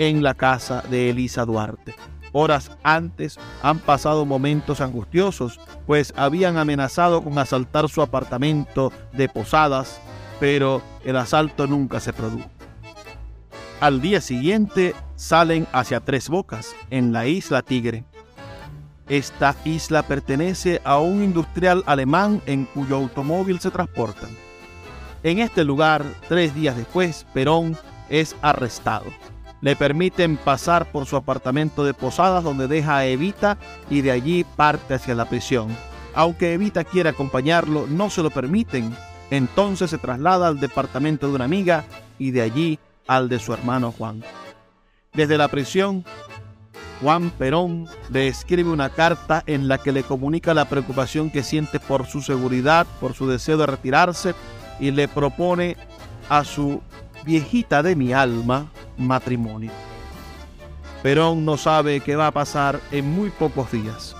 [0.00, 1.94] en la casa de Elisa Duarte.
[2.32, 10.00] Horas antes han pasado momentos angustiosos, pues habían amenazado con asaltar su apartamento de Posadas,
[10.40, 12.50] pero el asalto nunca se produjo.
[13.78, 18.04] Al día siguiente salen hacia Tres Bocas, en la isla Tigre.
[19.08, 24.30] Esta isla pertenece a un industrial alemán en cuyo automóvil se transportan.
[25.22, 27.76] En este lugar, tres días después, Perón
[28.08, 29.06] es arrestado.
[29.60, 34.44] Le permiten pasar por su apartamento de Posadas donde deja a Evita y de allí
[34.44, 35.68] parte hacia la prisión.
[36.14, 38.94] Aunque Evita quiere acompañarlo, no se lo permiten.
[39.30, 41.84] Entonces se traslada al departamento de una amiga
[42.18, 44.22] y de allí al de su hermano Juan.
[45.12, 46.04] Desde la prisión,
[47.00, 51.78] Juan Perón le escribe una carta en la que le comunica la preocupación que siente
[51.78, 54.34] por su seguridad, por su deseo de retirarse
[54.80, 55.76] y le propone
[56.28, 56.80] a su
[57.24, 59.70] viejita de mi alma matrimonio.
[61.02, 64.16] Perón no sabe qué va a pasar en muy pocos días.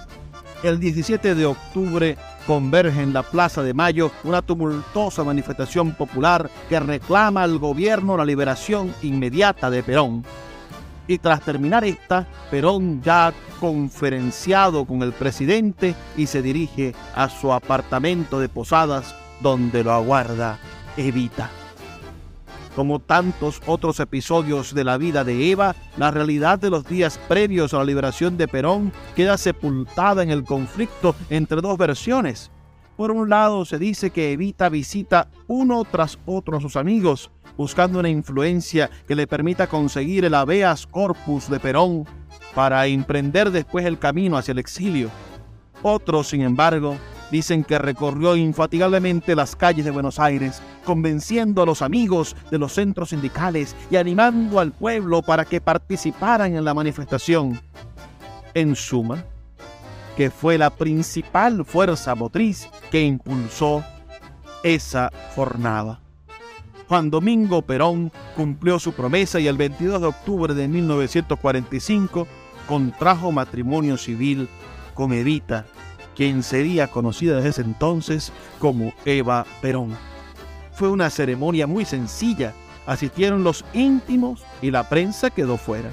[0.63, 2.17] El 17 de octubre
[2.47, 8.25] converge en la Plaza de Mayo una tumultuosa manifestación popular que reclama al gobierno la
[8.25, 10.25] liberación inmediata de Perón.
[11.09, 17.29] Y tras terminar esta, Perón ya ha conferenciado con el presidente y se dirige a
[17.29, 20.59] su apartamento de Posadas donde lo aguarda
[20.97, 21.51] Evita.
[22.75, 27.73] Como tantos otros episodios de la vida de Eva, la realidad de los días previos
[27.73, 32.51] a la liberación de Perón queda sepultada en el conflicto entre dos versiones.
[32.97, 37.99] Por un lado, se dice que Evita visita uno tras otro a sus amigos, buscando
[37.99, 42.05] una influencia que le permita conseguir el habeas corpus de Perón
[42.55, 45.11] para emprender después el camino hacia el exilio.
[45.83, 46.97] Otros, sin embargo,
[47.31, 52.73] Dicen que recorrió infatigablemente las calles de Buenos Aires, convenciendo a los amigos de los
[52.73, 57.61] centros sindicales y animando al pueblo para que participaran en la manifestación.
[58.55, 59.25] En suma,
[60.17, 63.85] que fue la principal fuerza motriz que impulsó
[64.63, 66.01] esa jornada.
[66.89, 72.27] Juan Domingo Perón cumplió su promesa y el 22 de octubre de 1945
[72.67, 74.49] contrajo matrimonio civil
[74.95, 75.67] con Evita
[76.17, 79.95] quien sería conocida desde ese entonces como Eva Perón.
[80.73, 82.55] Fue una ceremonia muy sencilla,
[82.87, 85.91] asistieron los íntimos y la prensa quedó fuera.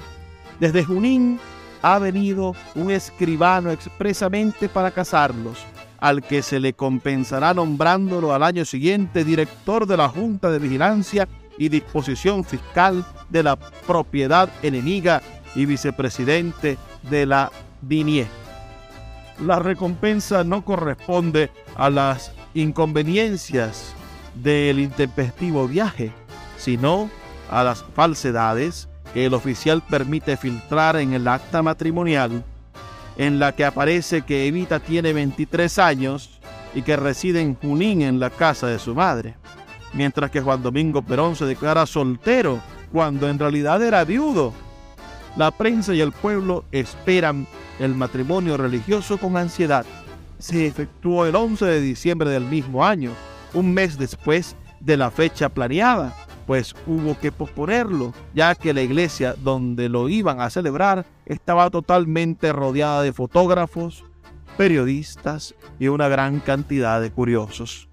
[0.58, 1.38] Desde Junín
[1.82, 5.58] ha venido un escribano expresamente para casarlos,
[6.04, 11.26] al que se le compensará nombrándolo al año siguiente director de la Junta de Vigilancia
[11.56, 15.22] y Disposición Fiscal de la Propiedad Enemiga
[15.54, 16.76] y vicepresidente
[17.08, 17.50] de la
[17.80, 18.26] DINIE
[19.40, 23.94] la recompensa no corresponde a las inconveniencias
[24.34, 26.12] del intempestivo viaje,
[26.56, 27.10] sino
[27.50, 32.44] a las falsedades que el oficial permite filtrar en el acta matrimonial,
[33.16, 36.40] en la que aparece que Evita tiene 23 años
[36.74, 39.36] y que reside en Junín en la casa de su madre,
[39.92, 42.60] mientras que Juan Domingo Perón se declara soltero
[42.92, 44.52] cuando en realidad era viudo.
[45.36, 47.46] La prensa y el pueblo esperan
[47.78, 49.84] el matrimonio religioso con ansiedad.
[50.38, 53.12] Se efectuó el 11 de diciembre del mismo año,
[53.52, 56.14] un mes después de la fecha planeada,
[56.46, 62.52] pues hubo que posponerlo, ya que la iglesia donde lo iban a celebrar estaba totalmente
[62.52, 64.04] rodeada de fotógrafos,
[64.56, 67.88] periodistas y una gran cantidad de curiosos.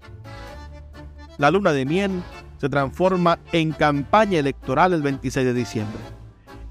[1.38, 2.22] La luna de miel
[2.58, 5.98] se transforma en campaña electoral el 26 de diciembre.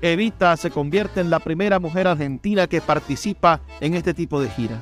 [0.02, 4.82] Evita se convierte en la primera mujer argentina que participa en este tipo de gira.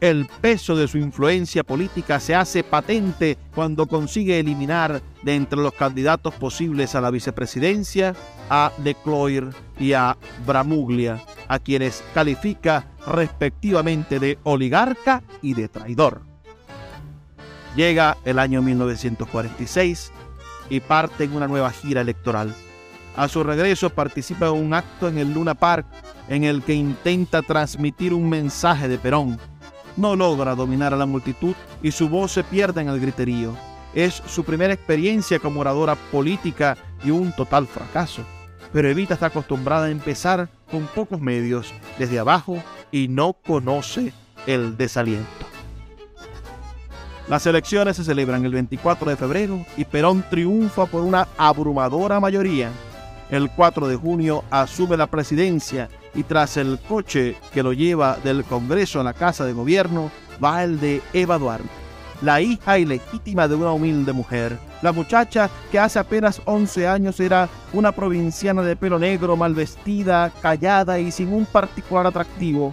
[0.00, 5.72] El peso de su influencia política se hace patente cuando consigue eliminar de entre los
[5.72, 8.14] candidatos posibles a la vicepresidencia
[8.50, 10.16] a Lecloir y a
[10.46, 16.22] Bramuglia, a quienes califica respectivamente de oligarca y de traidor.
[17.76, 20.12] Llega el año 1946
[20.70, 22.54] y parte en una nueva gira electoral.
[23.16, 25.86] A su regreso participa en un acto en el Luna Park
[26.28, 29.38] en el que intenta transmitir un mensaje de Perón.
[29.96, 33.54] No logra dominar a la multitud y su voz se pierde en el griterío.
[33.94, 38.22] Es su primera experiencia como oradora política y un total fracaso.
[38.72, 44.12] Pero Evita está acostumbrada a empezar con pocos medios desde abajo y no conoce
[44.46, 45.46] el desaliento.
[47.28, 52.70] Las elecciones se celebran el 24 de febrero y Perón triunfa por una abrumadora mayoría
[53.34, 58.44] el 4 de junio asume la presidencia y tras el coche que lo lleva del
[58.44, 60.12] Congreso a la Casa de Gobierno
[60.42, 61.68] va el de Eva Duarte,
[62.22, 64.56] la hija ilegítima de una humilde mujer.
[64.82, 70.30] La muchacha que hace apenas 11 años era una provinciana de pelo negro, mal vestida,
[70.40, 72.72] callada y sin un particular atractivo,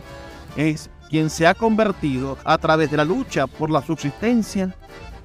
[0.56, 4.76] es quien se ha convertido a través de la lucha por la subsistencia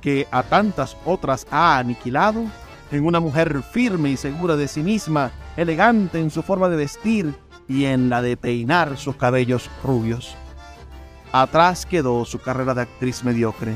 [0.00, 2.46] que a tantas otras ha aniquilado
[2.90, 7.34] en una mujer firme y segura de sí misma, elegante en su forma de vestir
[7.68, 10.36] y en la de peinar sus cabellos rubios.
[11.32, 13.74] Atrás quedó su carrera de actriz mediocre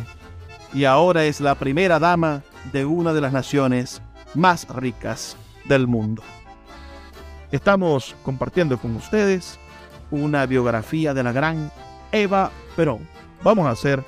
[0.72, 2.42] y ahora es la primera dama
[2.72, 4.00] de una de las naciones
[4.34, 6.22] más ricas del mundo.
[7.50, 9.58] Estamos compartiendo con ustedes
[10.10, 11.72] una biografía de la gran
[12.12, 13.08] Eva Perón.
[13.42, 14.04] Vamos a hacer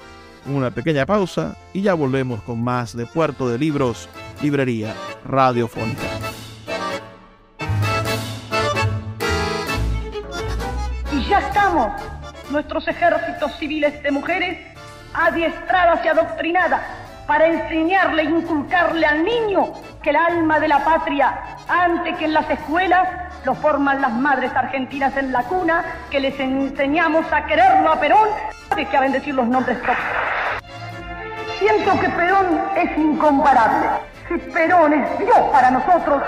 [0.47, 4.09] una pequeña pausa y ya volvemos con más de Puerto de Libros
[4.41, 6.03] librería radiofónica.
[11.13, 11.93] Y ya estamos,
[12.51, 14.59] nuestros ejércitos civiles de mujeres
[15.15, 16.81] adiestradas y adoctrinadas
[17.27, 19.73] para enseñarle e inculcarle al niño
[20.03, 23.09] que el alma de la patria, antes que en las escuelas,
[23.45, 28.29] lo forman las madres argentinas en la cuna, que les enseñamos a quererlo a Perón,
[28.75, 29.99] que a bendecir los nombres propios.
[31.59, 34.12] Siento que Perón es incomparable.
[34.29, 36.23] Si Perón es Dios para nosotros,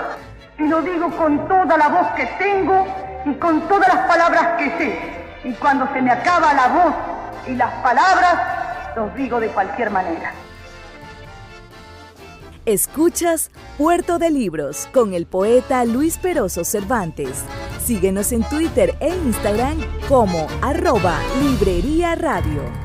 [0.57, 2.85] y lo digo con toda la voz que tengo
[3.25, 4.99] y con todas las palabras que sé.
[5.43, 6.95] Y cuando se me acaba la voz
[7.47, 10.31] y las palabras, los digo de cualquier manera.
[12.65, 17.43] Escuchas Puerto de Libros con el poeta Luis Peroso Cervantes.
[17.83, 19.77] Síguenos en Twitter e Instagram
[20.07, 22.84] como arroba Librería Radio.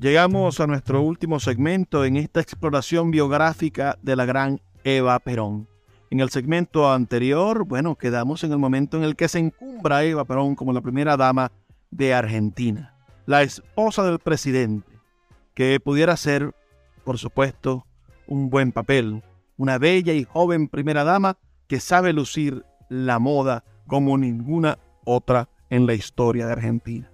[0.00, 5.66] Llegamos a nuestro último segmento en esta exploración biográfica de la gran Eva Perón.
[6.10, 10.24] En el segmento anterior, bueno, quedamos en el momento en el que se encumbra Eva
[10.24, 11.50] Perón como la primera dama
[11.90, 12.94] de Argentina,
[13.26, 14.88] la esposa del presidente,
[15.54, 16.54] que pudiera ser,
[17.02, 17.84] por supuesto,
[18.28, 19.24] un buen papel,
[19.56, 25.86] una bella y joven primera dama que sabe lucir la moda como ninguna otra en
[25.86, 27.10] la historia de Argentina.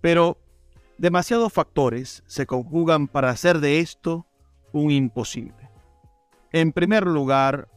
[0.00, 0.38] Pero
[1.00, 4.26] Demasiados factores se conjugan para hacer de esto
[4.70, 5.70] un imposible.
[6.52, 7.70] En primer lugar,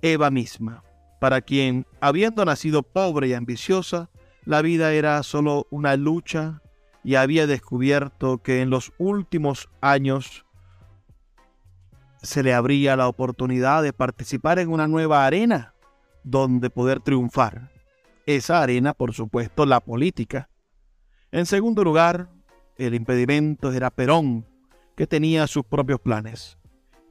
[0.00, 0.82] Eva misma,
[1.20, 4.08] para quien, habiendo nacido pobre y ambiciosa,
[4.46, 6.62] la vida era solo una lucha
[7.04, 10.46] y había descubierto que en los últimos años
[12.22, 15.74] se le abría la oportunidad de participar en una nueva arena
[16.24, 17.70] donde poder triunfar.
[18.24, 20.48] Esa arena, por supuesto, la política.
[21.32, 22.30] En segundo lugar,
[22.84, 24.46] el impedimento era Perón,
[24.96, 26.58] que tenía sus propios planes.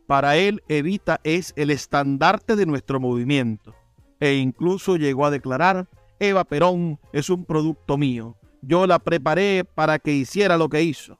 [0.07, 3.73] Para él, Evita es el estandarte de nuestro movimiento,
[4.19, 5.87] e incluso llegó a declarar,
[6.19, 11.17] Eva Perón es un producto mío, yo la preparé para que hiciera lo que hizo.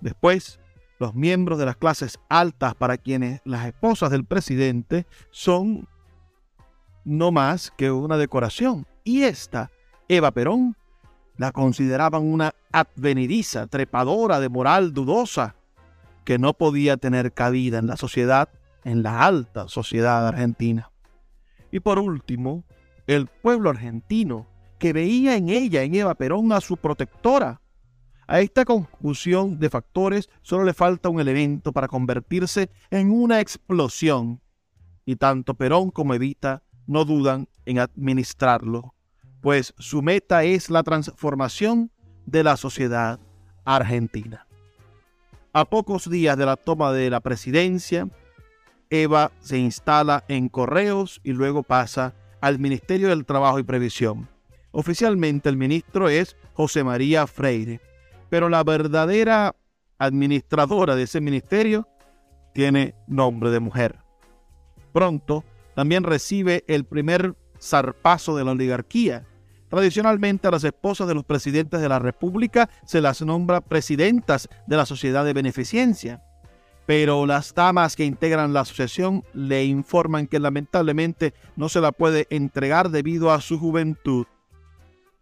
[0.00, 0.58] Después,
[0.98, 5.88] los miembros de las clases altas para quienes las esposas del presidente son
[7.04, 8.86] no más que una decoración.
[9.04, 9.70] Y esta,
[10.08, 10.76] Eva Perón,
[11.40, 15.54] la consideraban una advenediza, trepadora de moral dudosa,
[16.26, 18.50] que no podía tener cabida en la sociedad,
[18.84, 20.90] en la alta sociedad argentina.
[21.72, 22.64] Y por último,
[23.06, 27.62] el pueblo argentino, que veía en ella, en Eva Perón, a su protectora.
[28.26, 34.42] A esta confusión de factores solo le falta un elemento para convertirse en una explosión,
[35.06, 38.92] y tanto Perón como Evita no dudan en administrarlo
[39.40, 41.90] pues su meta es la transformación
[42.26, 43.18] de la sociedad
[43.64, 44.46] argentina.
[45.52, 48.08] A pocos días de la toma de la presidencia,
[48.90, 54.28] Eva se instala en Correos y luego pasa al Ministerio del Trabajo y Previsión.
[54.72, 57.80] Oficialmente el ministro es José María Freire,
[58.28, 59.56] pero la verdadera
[59.98, 61.88] administradora de ese ministerio
[62.54, 63.98] tiene nombre de mujer.
[64.92, 69.26] Pronto también recibe el primer zarpazo de la oligarquía,
[69.70, 74.76] Tradicionalmente a las esposas de los presidentes de la República se las nombra presidentas de
[74.76, 76.24] la Sociedad de Beneficencia,
[76.86, 82.26] pero las damas que integran la asociación le informan que lamentablemente no se la puede
[82.30, 84.26] entregar debido a su juventud.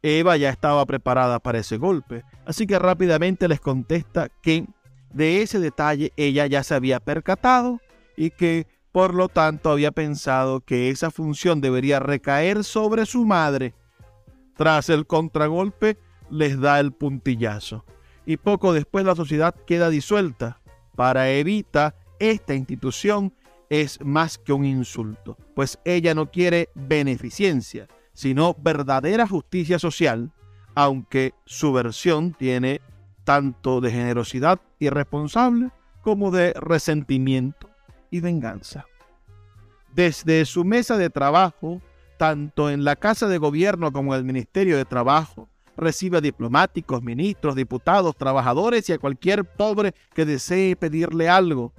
[0.02, 4.64] Eva ya estaba preparada para ese golpe, así que rápidamente les contesta que
[5.12, 7.80] de ese detalle ella ya se había percatado
[8.16, 13.74] y que por lo tanto había pensado que esa función debería recaer sobre su madre,
[14.58, 15.96] tras el contragolpe
[16.28, 17.84] les da el puntillazo.
[18.26, 20.60] Y poco después la sociedad queda disuelta.
[20.96, 23.32] Para Evita, esta institución
[23.70, 30.32] es más que un insulto, pues ella no quiere beneficencia, sino verdadera justicia social,
[30.74, 32.80] aunque su versión tiene
[33.24, 35.70] tanto de generosidad irresponsable
[36.02, 37.70] como de resentimiento
[38.10, 38.86] y venganza.
[39.94, 41.80] Desde su mesa de trabajo,
[42.18, 45.48] tanto en la Casa de Gobierno como en el Ministerio de Trabajo.
[45.76, 51.72] Recibe a diplomáticos, ministros, diputados, trabajadores y a cualquier pobre que desee pedirle algo.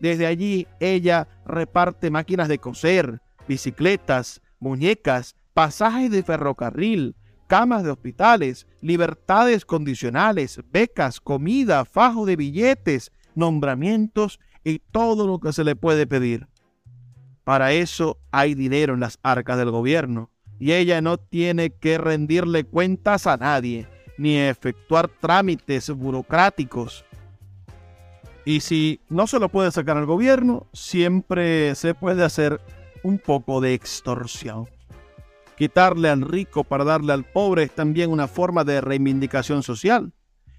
[0.00, 7.14] Desde allí ella reparte máquinas de coser, bicicletas, muñecas, pasajes de ferrocarril,
[7.46, 15.52] camas de hospitales, libertades condicionales, becas, comida, fajo de billetes, nombramientos y todo lo que
[15.52, 16.48] se le puede pedir.
[17.52, 22.64] Para eso hay dinero en las arcas del gobierno y ella no tiene que rendirle
[22.64, 23.86] cuentas a nadie
[24.16, 27.04] ni efectuar trámites burocráticos.
[28.46, 32.58] Y si no se lo puede sacar al gobierno, siempre se puede hacer
[33.02, 34.66] un poco de extorsión.
[35.54, 40.14] Quitarle al rico para darle al pobre es también una forma de reivindicación social.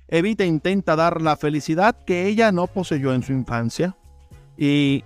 [0.10, 3.98] Evita intenta dar la felicidad que ella no poseyó en su infancia.
[4.56, 5.04] Y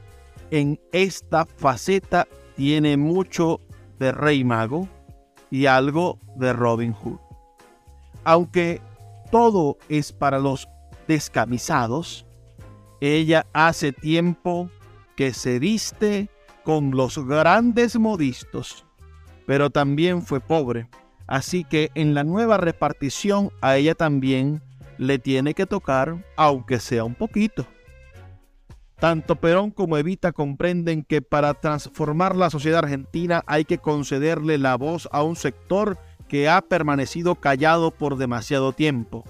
[0.52, 3.62] en esta faceta tiene mucho
[4.00, 4.88] de Rey Mago
[5.50, 7.20] y algo de Robin Hood.
[8.24, 8.82] Aunque
[9.32, 10.68] todo es para los
[11.08, 12.26] descamisados,
[13.00, 14.70] ella hace tiempo
[15.16, 16.30] que se viste
[16.64, 18.86] con los grandes modistos,
[19.46, 20.90] pero también fue pobre.
[21.28, 24.62] Así que en la nueva repartición a ella también
[24.98, 27.66] le tiene que tocar, aunque sea un poquito.
[29.00, 34.76] Tanto Perón como Evita comprenden que para transformar la sociedad argentina hay que concederle la
[34.76, 39.24] voz a un sector que ha permanecido callado por demasiado tiempo.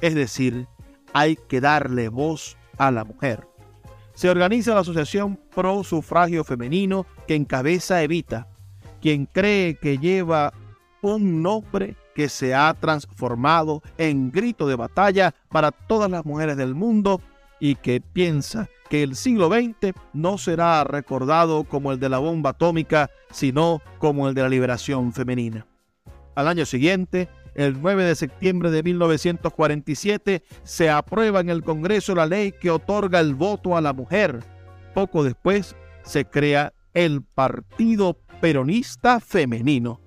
[0.00, 0.66] Es decir,
[1.12, 3.46] hay que darle voz a la mujer
[4.14, 8.48] se organiza la Asociación Pro Sufragio Femenino que encabeza Evita,
[9.00, 10.52] quien cree que lleva
[11.00, 16.74] un nombre que se ha transformado en grito de batalla para todas las mujeres del
[16.74, 17.20] mundo
[17.62, 22.50] y que piensa que el siglo XX no será recordado como el de la bomba
[22.50, 25.64] atómica, sino como el de la liberación femenina.
[26.34, 32.26] Al año siguiente, el 9 de septiembre de 1947 se aprueba en el Congreso la
[32.26, 34.40] ley que otorga el voto a la mujer.
[34.92, 40.00] Poco después se crea el Partido Peronista Femenino.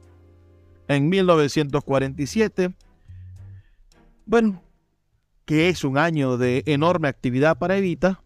[0.89, 2.75] En 1947,
[4.25, 4.61] bueno,
[5.45, 8.21] que es un año de enorme actividad para Evita,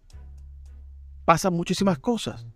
[1.26, 2.47] pasan muchísimas cosas.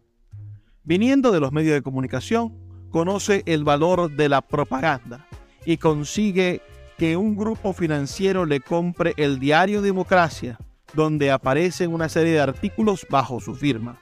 [0.84, 2.58] Viniendo de los medios de comunicación,
[2.90, 5.28] conoce el valor de la propaganda
[5.66, 6.62] y consigue
[6.98, 10.58] que un grupo financiero le compre el diario Democracia,
[10.94, 14.00] donde aparecen una serie de artículos bajo su firma.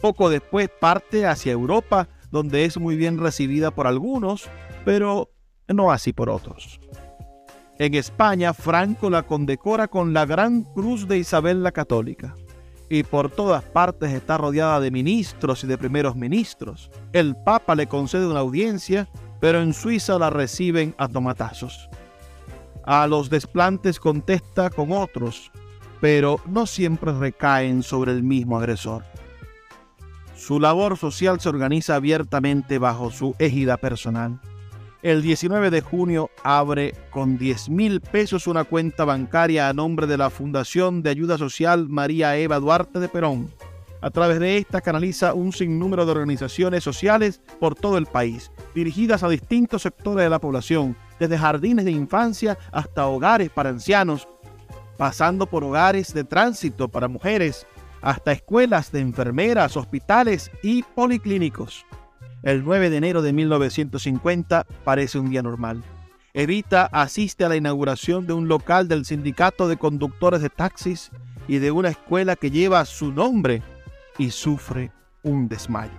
[0.00, 4.48] Poco después parte hacia Europa, donde es muy bien recibida por algunos,
[4.84, 5.30] pero
[5.68, 6.81] no así por otros.
[7.82, 12.36] En España, Franco la condecora con la Gran Cruz de Isabel la Católica.
[12.88, 16.92] Y por todas partes está rodeada de ministros y de primeros ministros.
[17.12, 19.08] El Papa le concede una audiencia
[19.40, 21.88] pero en Suiza la reciben a tomatazos.
[22.84, 25.50] A los desplantes contesta con otros,
[26.00, 29.02] pero no siempre recaen sobre el mismo agresor.
[30.36, 34.40] Su labor social se organiza abiertamente bajo su égida personal.
[35.02, 40.16] El 19 de junio abre con 10 mil pesos una cuenta bancaria a nombre de
[40.16, 43.52] la Fundación de Ayuda Social María Eva Duarte de Perón
[44.00, 49.22] a través de esta canaliza un sinnúmero de organizaciones sociales por todo el país, dirigidas
[49.22, 54.28] a distintos sectores de la población, desde jardines de infancia hasta hogares para ancianos,
[54.98, 57.64] pasando por hogares de tránsito para mujeres,
[58.02, 61.86] hasta escuelas de enfermeras, hospitales y policlínicos.
[62.42, 65.84] El 9 de enero de 1950 parece un día normal.
[66.34, 71.10] Evita asiste a la inauguración de un local del Sindicato de Conductores de Taxis
[71.46, 73.62] y de una escuela que lleva su nombre
[74.18, 74.90] y sufre
[75.22, 75.92] un desmayo.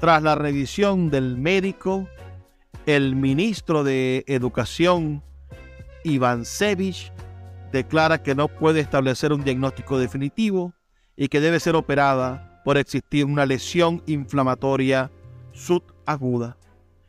[0.00, 2.08] Tras la revisión del médico,
[2.86, 5.22] el ministro de Educación,
[6.02, 7.12] Iván Sevich,
[7.72, 10.74] declara que no puede establecer un diagnóstico definitivo
[11.16, 15.10] y que debe ser operada por existir una lesión inflamatoria
[15.56, 16.58] subaguda.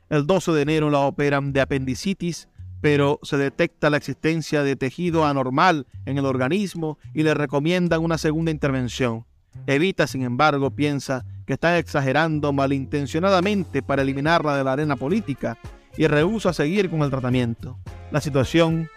[0.10, 2.48] El 12 de enero la operan de apendicitis,
[2.82, 8.18] pero se detecta la existencia de tejido anormal en el organismo y le recomiendan una
[8.18, 9.26] segunda intervención.
[9.66, 15.58] Evita, sin embargo, piensa que está exagerando malintencionadamente para eliminarla de la arena política
[15.98, 17.80] y rehúsa seguir con el tratamiento.
[18.12, 18.90] La situación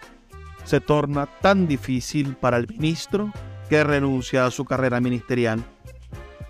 [0.63, 3.33] se torna tan difícil para el ministro
[3.69, 5.63] que renuncia a su carrera ministerial.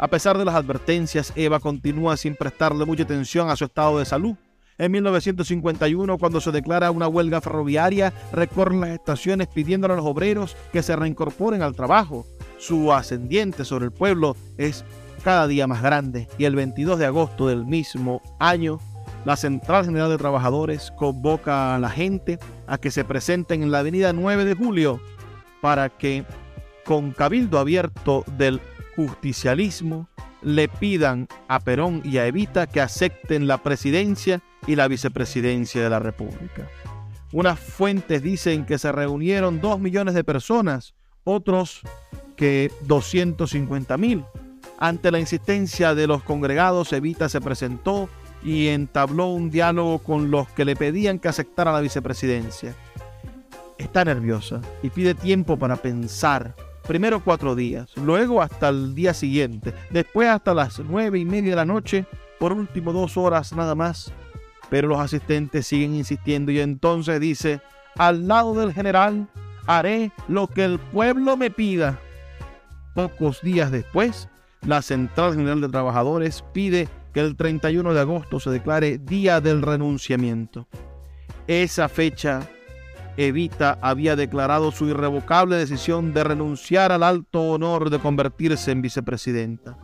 [0.02, 4.06] A pesar de las advertencias, Eva continúa sin prestarle mucha atención a su estado de
[4.06, 4.36] salud.
[4.80, 10.58] En 1951, cuando se declara una huelga ferroviaria, recorre las estaciones pidiéndole a los obreros
[10.74, 12.26] que se reincorporen al trabajo
[12.58, 14.86] su ascendiente sobre el pueblo es
[15.24, 18.80] cada día más grande y el 22 de agosto del mismo año,
[19.24, 23.80] la Central General de Trabajadores convoca a la gente a que se presenten en la
[23.80, 25.00] avenida 9 de julio
[25.62, 26.26] para que,
[26.86, 28.60] con cabildo abierto del
[28.96, 30.08] justicialismo,
[30.42, 35.90] le pidan a Perón y a Evita que acepten la presidencia y la vicepresidencia de
[35.90, 36.68] la República.
[37.32, 41.82] Unas fuentes dicen que se reunieron dos millones de personas, otros
[42.36, 44.26] que 250 mil.
[44.78, 48.10] Ante la insistencia de los congregados, Evita se presentó
[48.44, 52.76] y entabló un diálogo con los que le pedían que aceptara la vicepresidencia.
[53.78, 56.56] Está nerviosa y pide tiempo para pensar.
[56.88, 61.56] Primero cuatro días, luego hasta el día siguiente, después hasta las nueve y media de
[61.56, 62.06] la noche,
[62.40, 64.12] por último dos horas nada más.
[64.70, 67.62] Pero los asistentes siguen insistiendo y entonces dice,
[67.98, 69.28] al lado del general,
[69.68, 72.00] haré lo que el pueblo me pida.
[72.96, 74.28] Pocos días después,
[74.66, 79.62] la Central General de Trabajadores pide que el 31 de agosto se declare Día del
[79.62, 80.68] Renunciamiento.
[81.48, 82.48] Esa fecha,
[83.18, 89.78] Evita había declarado su irrevocable decisión de renunciar al alto honor de convertirse en vicepresidenta.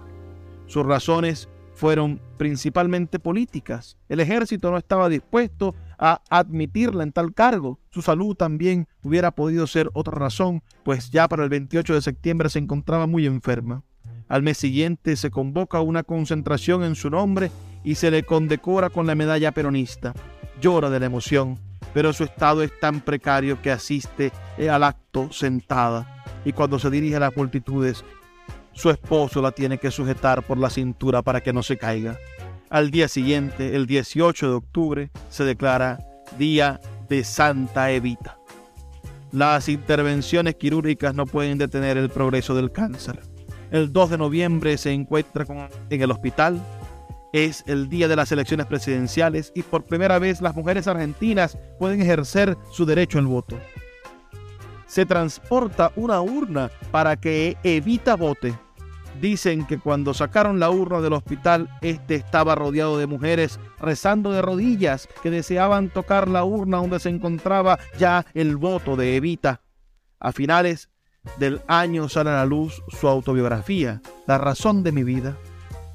[0.65, 3.97] Sus razones fueron principalmente políticas.
[4.09, 7.80] El ejército no estaba dispuesto a admitirla en tal cargo.
[7.89, 12.49] Su salud también hubiera podido ser otra razón, pues ya para el 28 de septiembre
[12.49, 13.84] se encontraba muy enferma.
[14.28, 17.51] Al mes siguiente se convoca una concentración en su nombre
[17.84, 20.13] y se le condecora con la medalla peronista.
[20.59, 21.59] Llora de la emoción,
[21.98, 24.32] pero su estado es tan precario que asiste
[24.70, 28.06] al acto sentada y cuando se dirige a las multitudes,
[28.72, 32.20] su esposo la tiene que sujetar por la cintura para que no se caiga.
[32.70, 35.98] Al día siguiente, el 18 de octubre, se declara
[36.38, 36.80] Día
[37.10, 38.38] de Santa Evita.
[39.32, 43.22] Las intervenciones quirúrgicas no pueden detener el progreso del cáncer.
[43.72, 45.48] El 2 de noviembre se encuentra
[45.89, 46.62] en el hospital.
[47.34, 52.01] Es el día de las elecciones presidenciales y por primera vez las mujeres argentinas pueden
[52.01, 53.57] ejercer su derecho al voto.
[54.86, 58.57] Se transporta una urna para que Evita vote.
[59.19, 64.41] Dicen que cuando sacaron la urna del hospital, este estaba rodeado de mujeres rezando de
[64.41, 69.61] rodillas que deseaban tocar la urna donde se encontraba ya el voto de Evita.
[70.19, 70.89] A finales
[71.38, 75.36] del año sale a la luz su autobiografía, La razón de mi vida.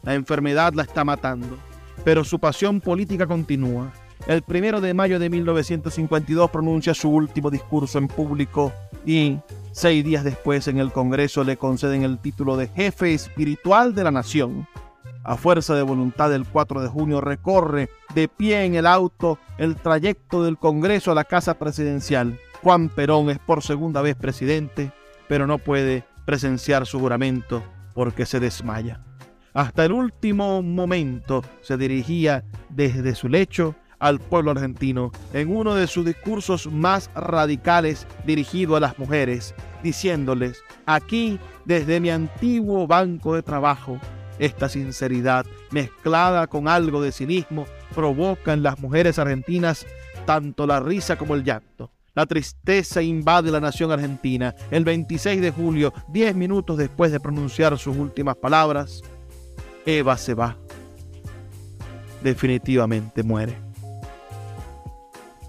[0.03, 1.59] La enfermedad la está matando,
[2.05, 3.93] pero su pasión política continúa.
[4.27, 8.73] El primero de mayo de 1952 pronuncia su último discurso en público
[9.05, 9.39] y
[9.73, 14.11] seis días después en el Congreso le conceden el título de jefe espiritual de la
[14.11, 14.69] nación.
[15.25, 19.77] A fuerza de voluntad el 4 de junio recorre de pie en el auto el
[19.77, 22.39] trayecto del Congreso a la Casa Presidencial.
[22.63, 24.93] Juan Perón es por segunda vez presidente
[25.33, 29.01] pero no puede presenciar su juramento porque se desmaya.
[29.55, 35.87] Hasta el último momento se dirigía desde su lecho al pueblo argentino en uno de
[35.87, 43.43] sus discursos más radicales dirigido a las mujeres, diciéndoles, aquí desde mi antiguo banco de
[43.43, 43.99] trabajo,
[44.39, 49.87] esta sinceridad mezclada con algo de cinismo provoca en las mujeres argentinas
[50.27, 51.93] tanto la risa como el llanto.
[52.15, 54.55] La tristeza invade la nación argentina.
[54.71, 59.03] El 26 de julio, diez minutos después de pronunciar sus últimas palabras,
[59.87, 60.57] Eva se va.
[62.23, 63.57] Definitivamente muere.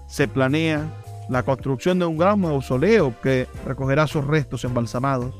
[0.08, 0.88] Se planea
[1.28, 5.34] la construcción de un gran mausoleo que recogerá sus restos embalsamados.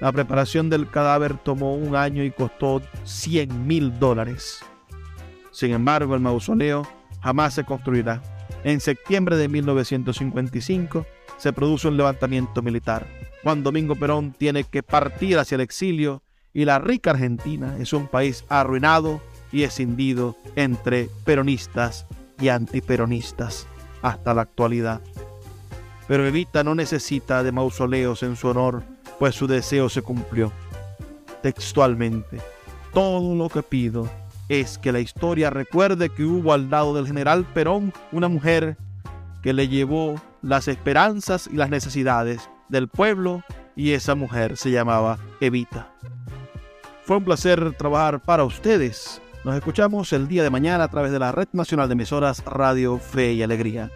[0.00, 4.60] La preparación del cadáver tomó un año y costó 100 mil dólares.
[5.50, 6.86] Sin embargo, el mausoleo
[7.20, 8.22] jamás se construirá.
[8.64, 11.06] En septiembre de 1955
[11.36, 13.06] se produce un levantamiento militar.
[13.42, 16.22] Juan Domingo Perón tiene que partir hacia el exilio
[16.58, 19.20] y la rica Argentina es un país arruinado
[19.52, 22.04] y escindido entre peronistas
[22.40, 23.68] y antiperonistas
[24.02, 25.00] hasta la actualidad.
[26.08, 28.82] Pero Evita no necesita de mausoleos en su honor,
[29.20, 30.50] pues su deseo se cumplió.
[31.44, 32.40] Textualmente,
[32.92, 34.10] todo lo que pido
[34.48, 38.76] es que la historia recuerde que hubo al lado del general Perón una mujer
[39.44, 43.44] que le llevó las esperanzas y las necesidades del pueblo
[43.76, 45.92] y esa mujer se llamaba Evita.
[47.08, 49.22] Fue un placer trabajar para ustedes.
[49.42, 52.98] Nos escuchamos el día de mañana a través de la Red Nacional de Emisoras Radio
[52.98, 53.90] Fe y Alegría.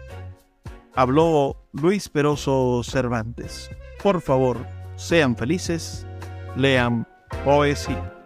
[0.95, 3.69] Habló Luis Peroso Cervantes.
[4.01, 6.07] Por favor, sean felices,
[6.55, 7.07] lean
[7.45, 8.22] poesía.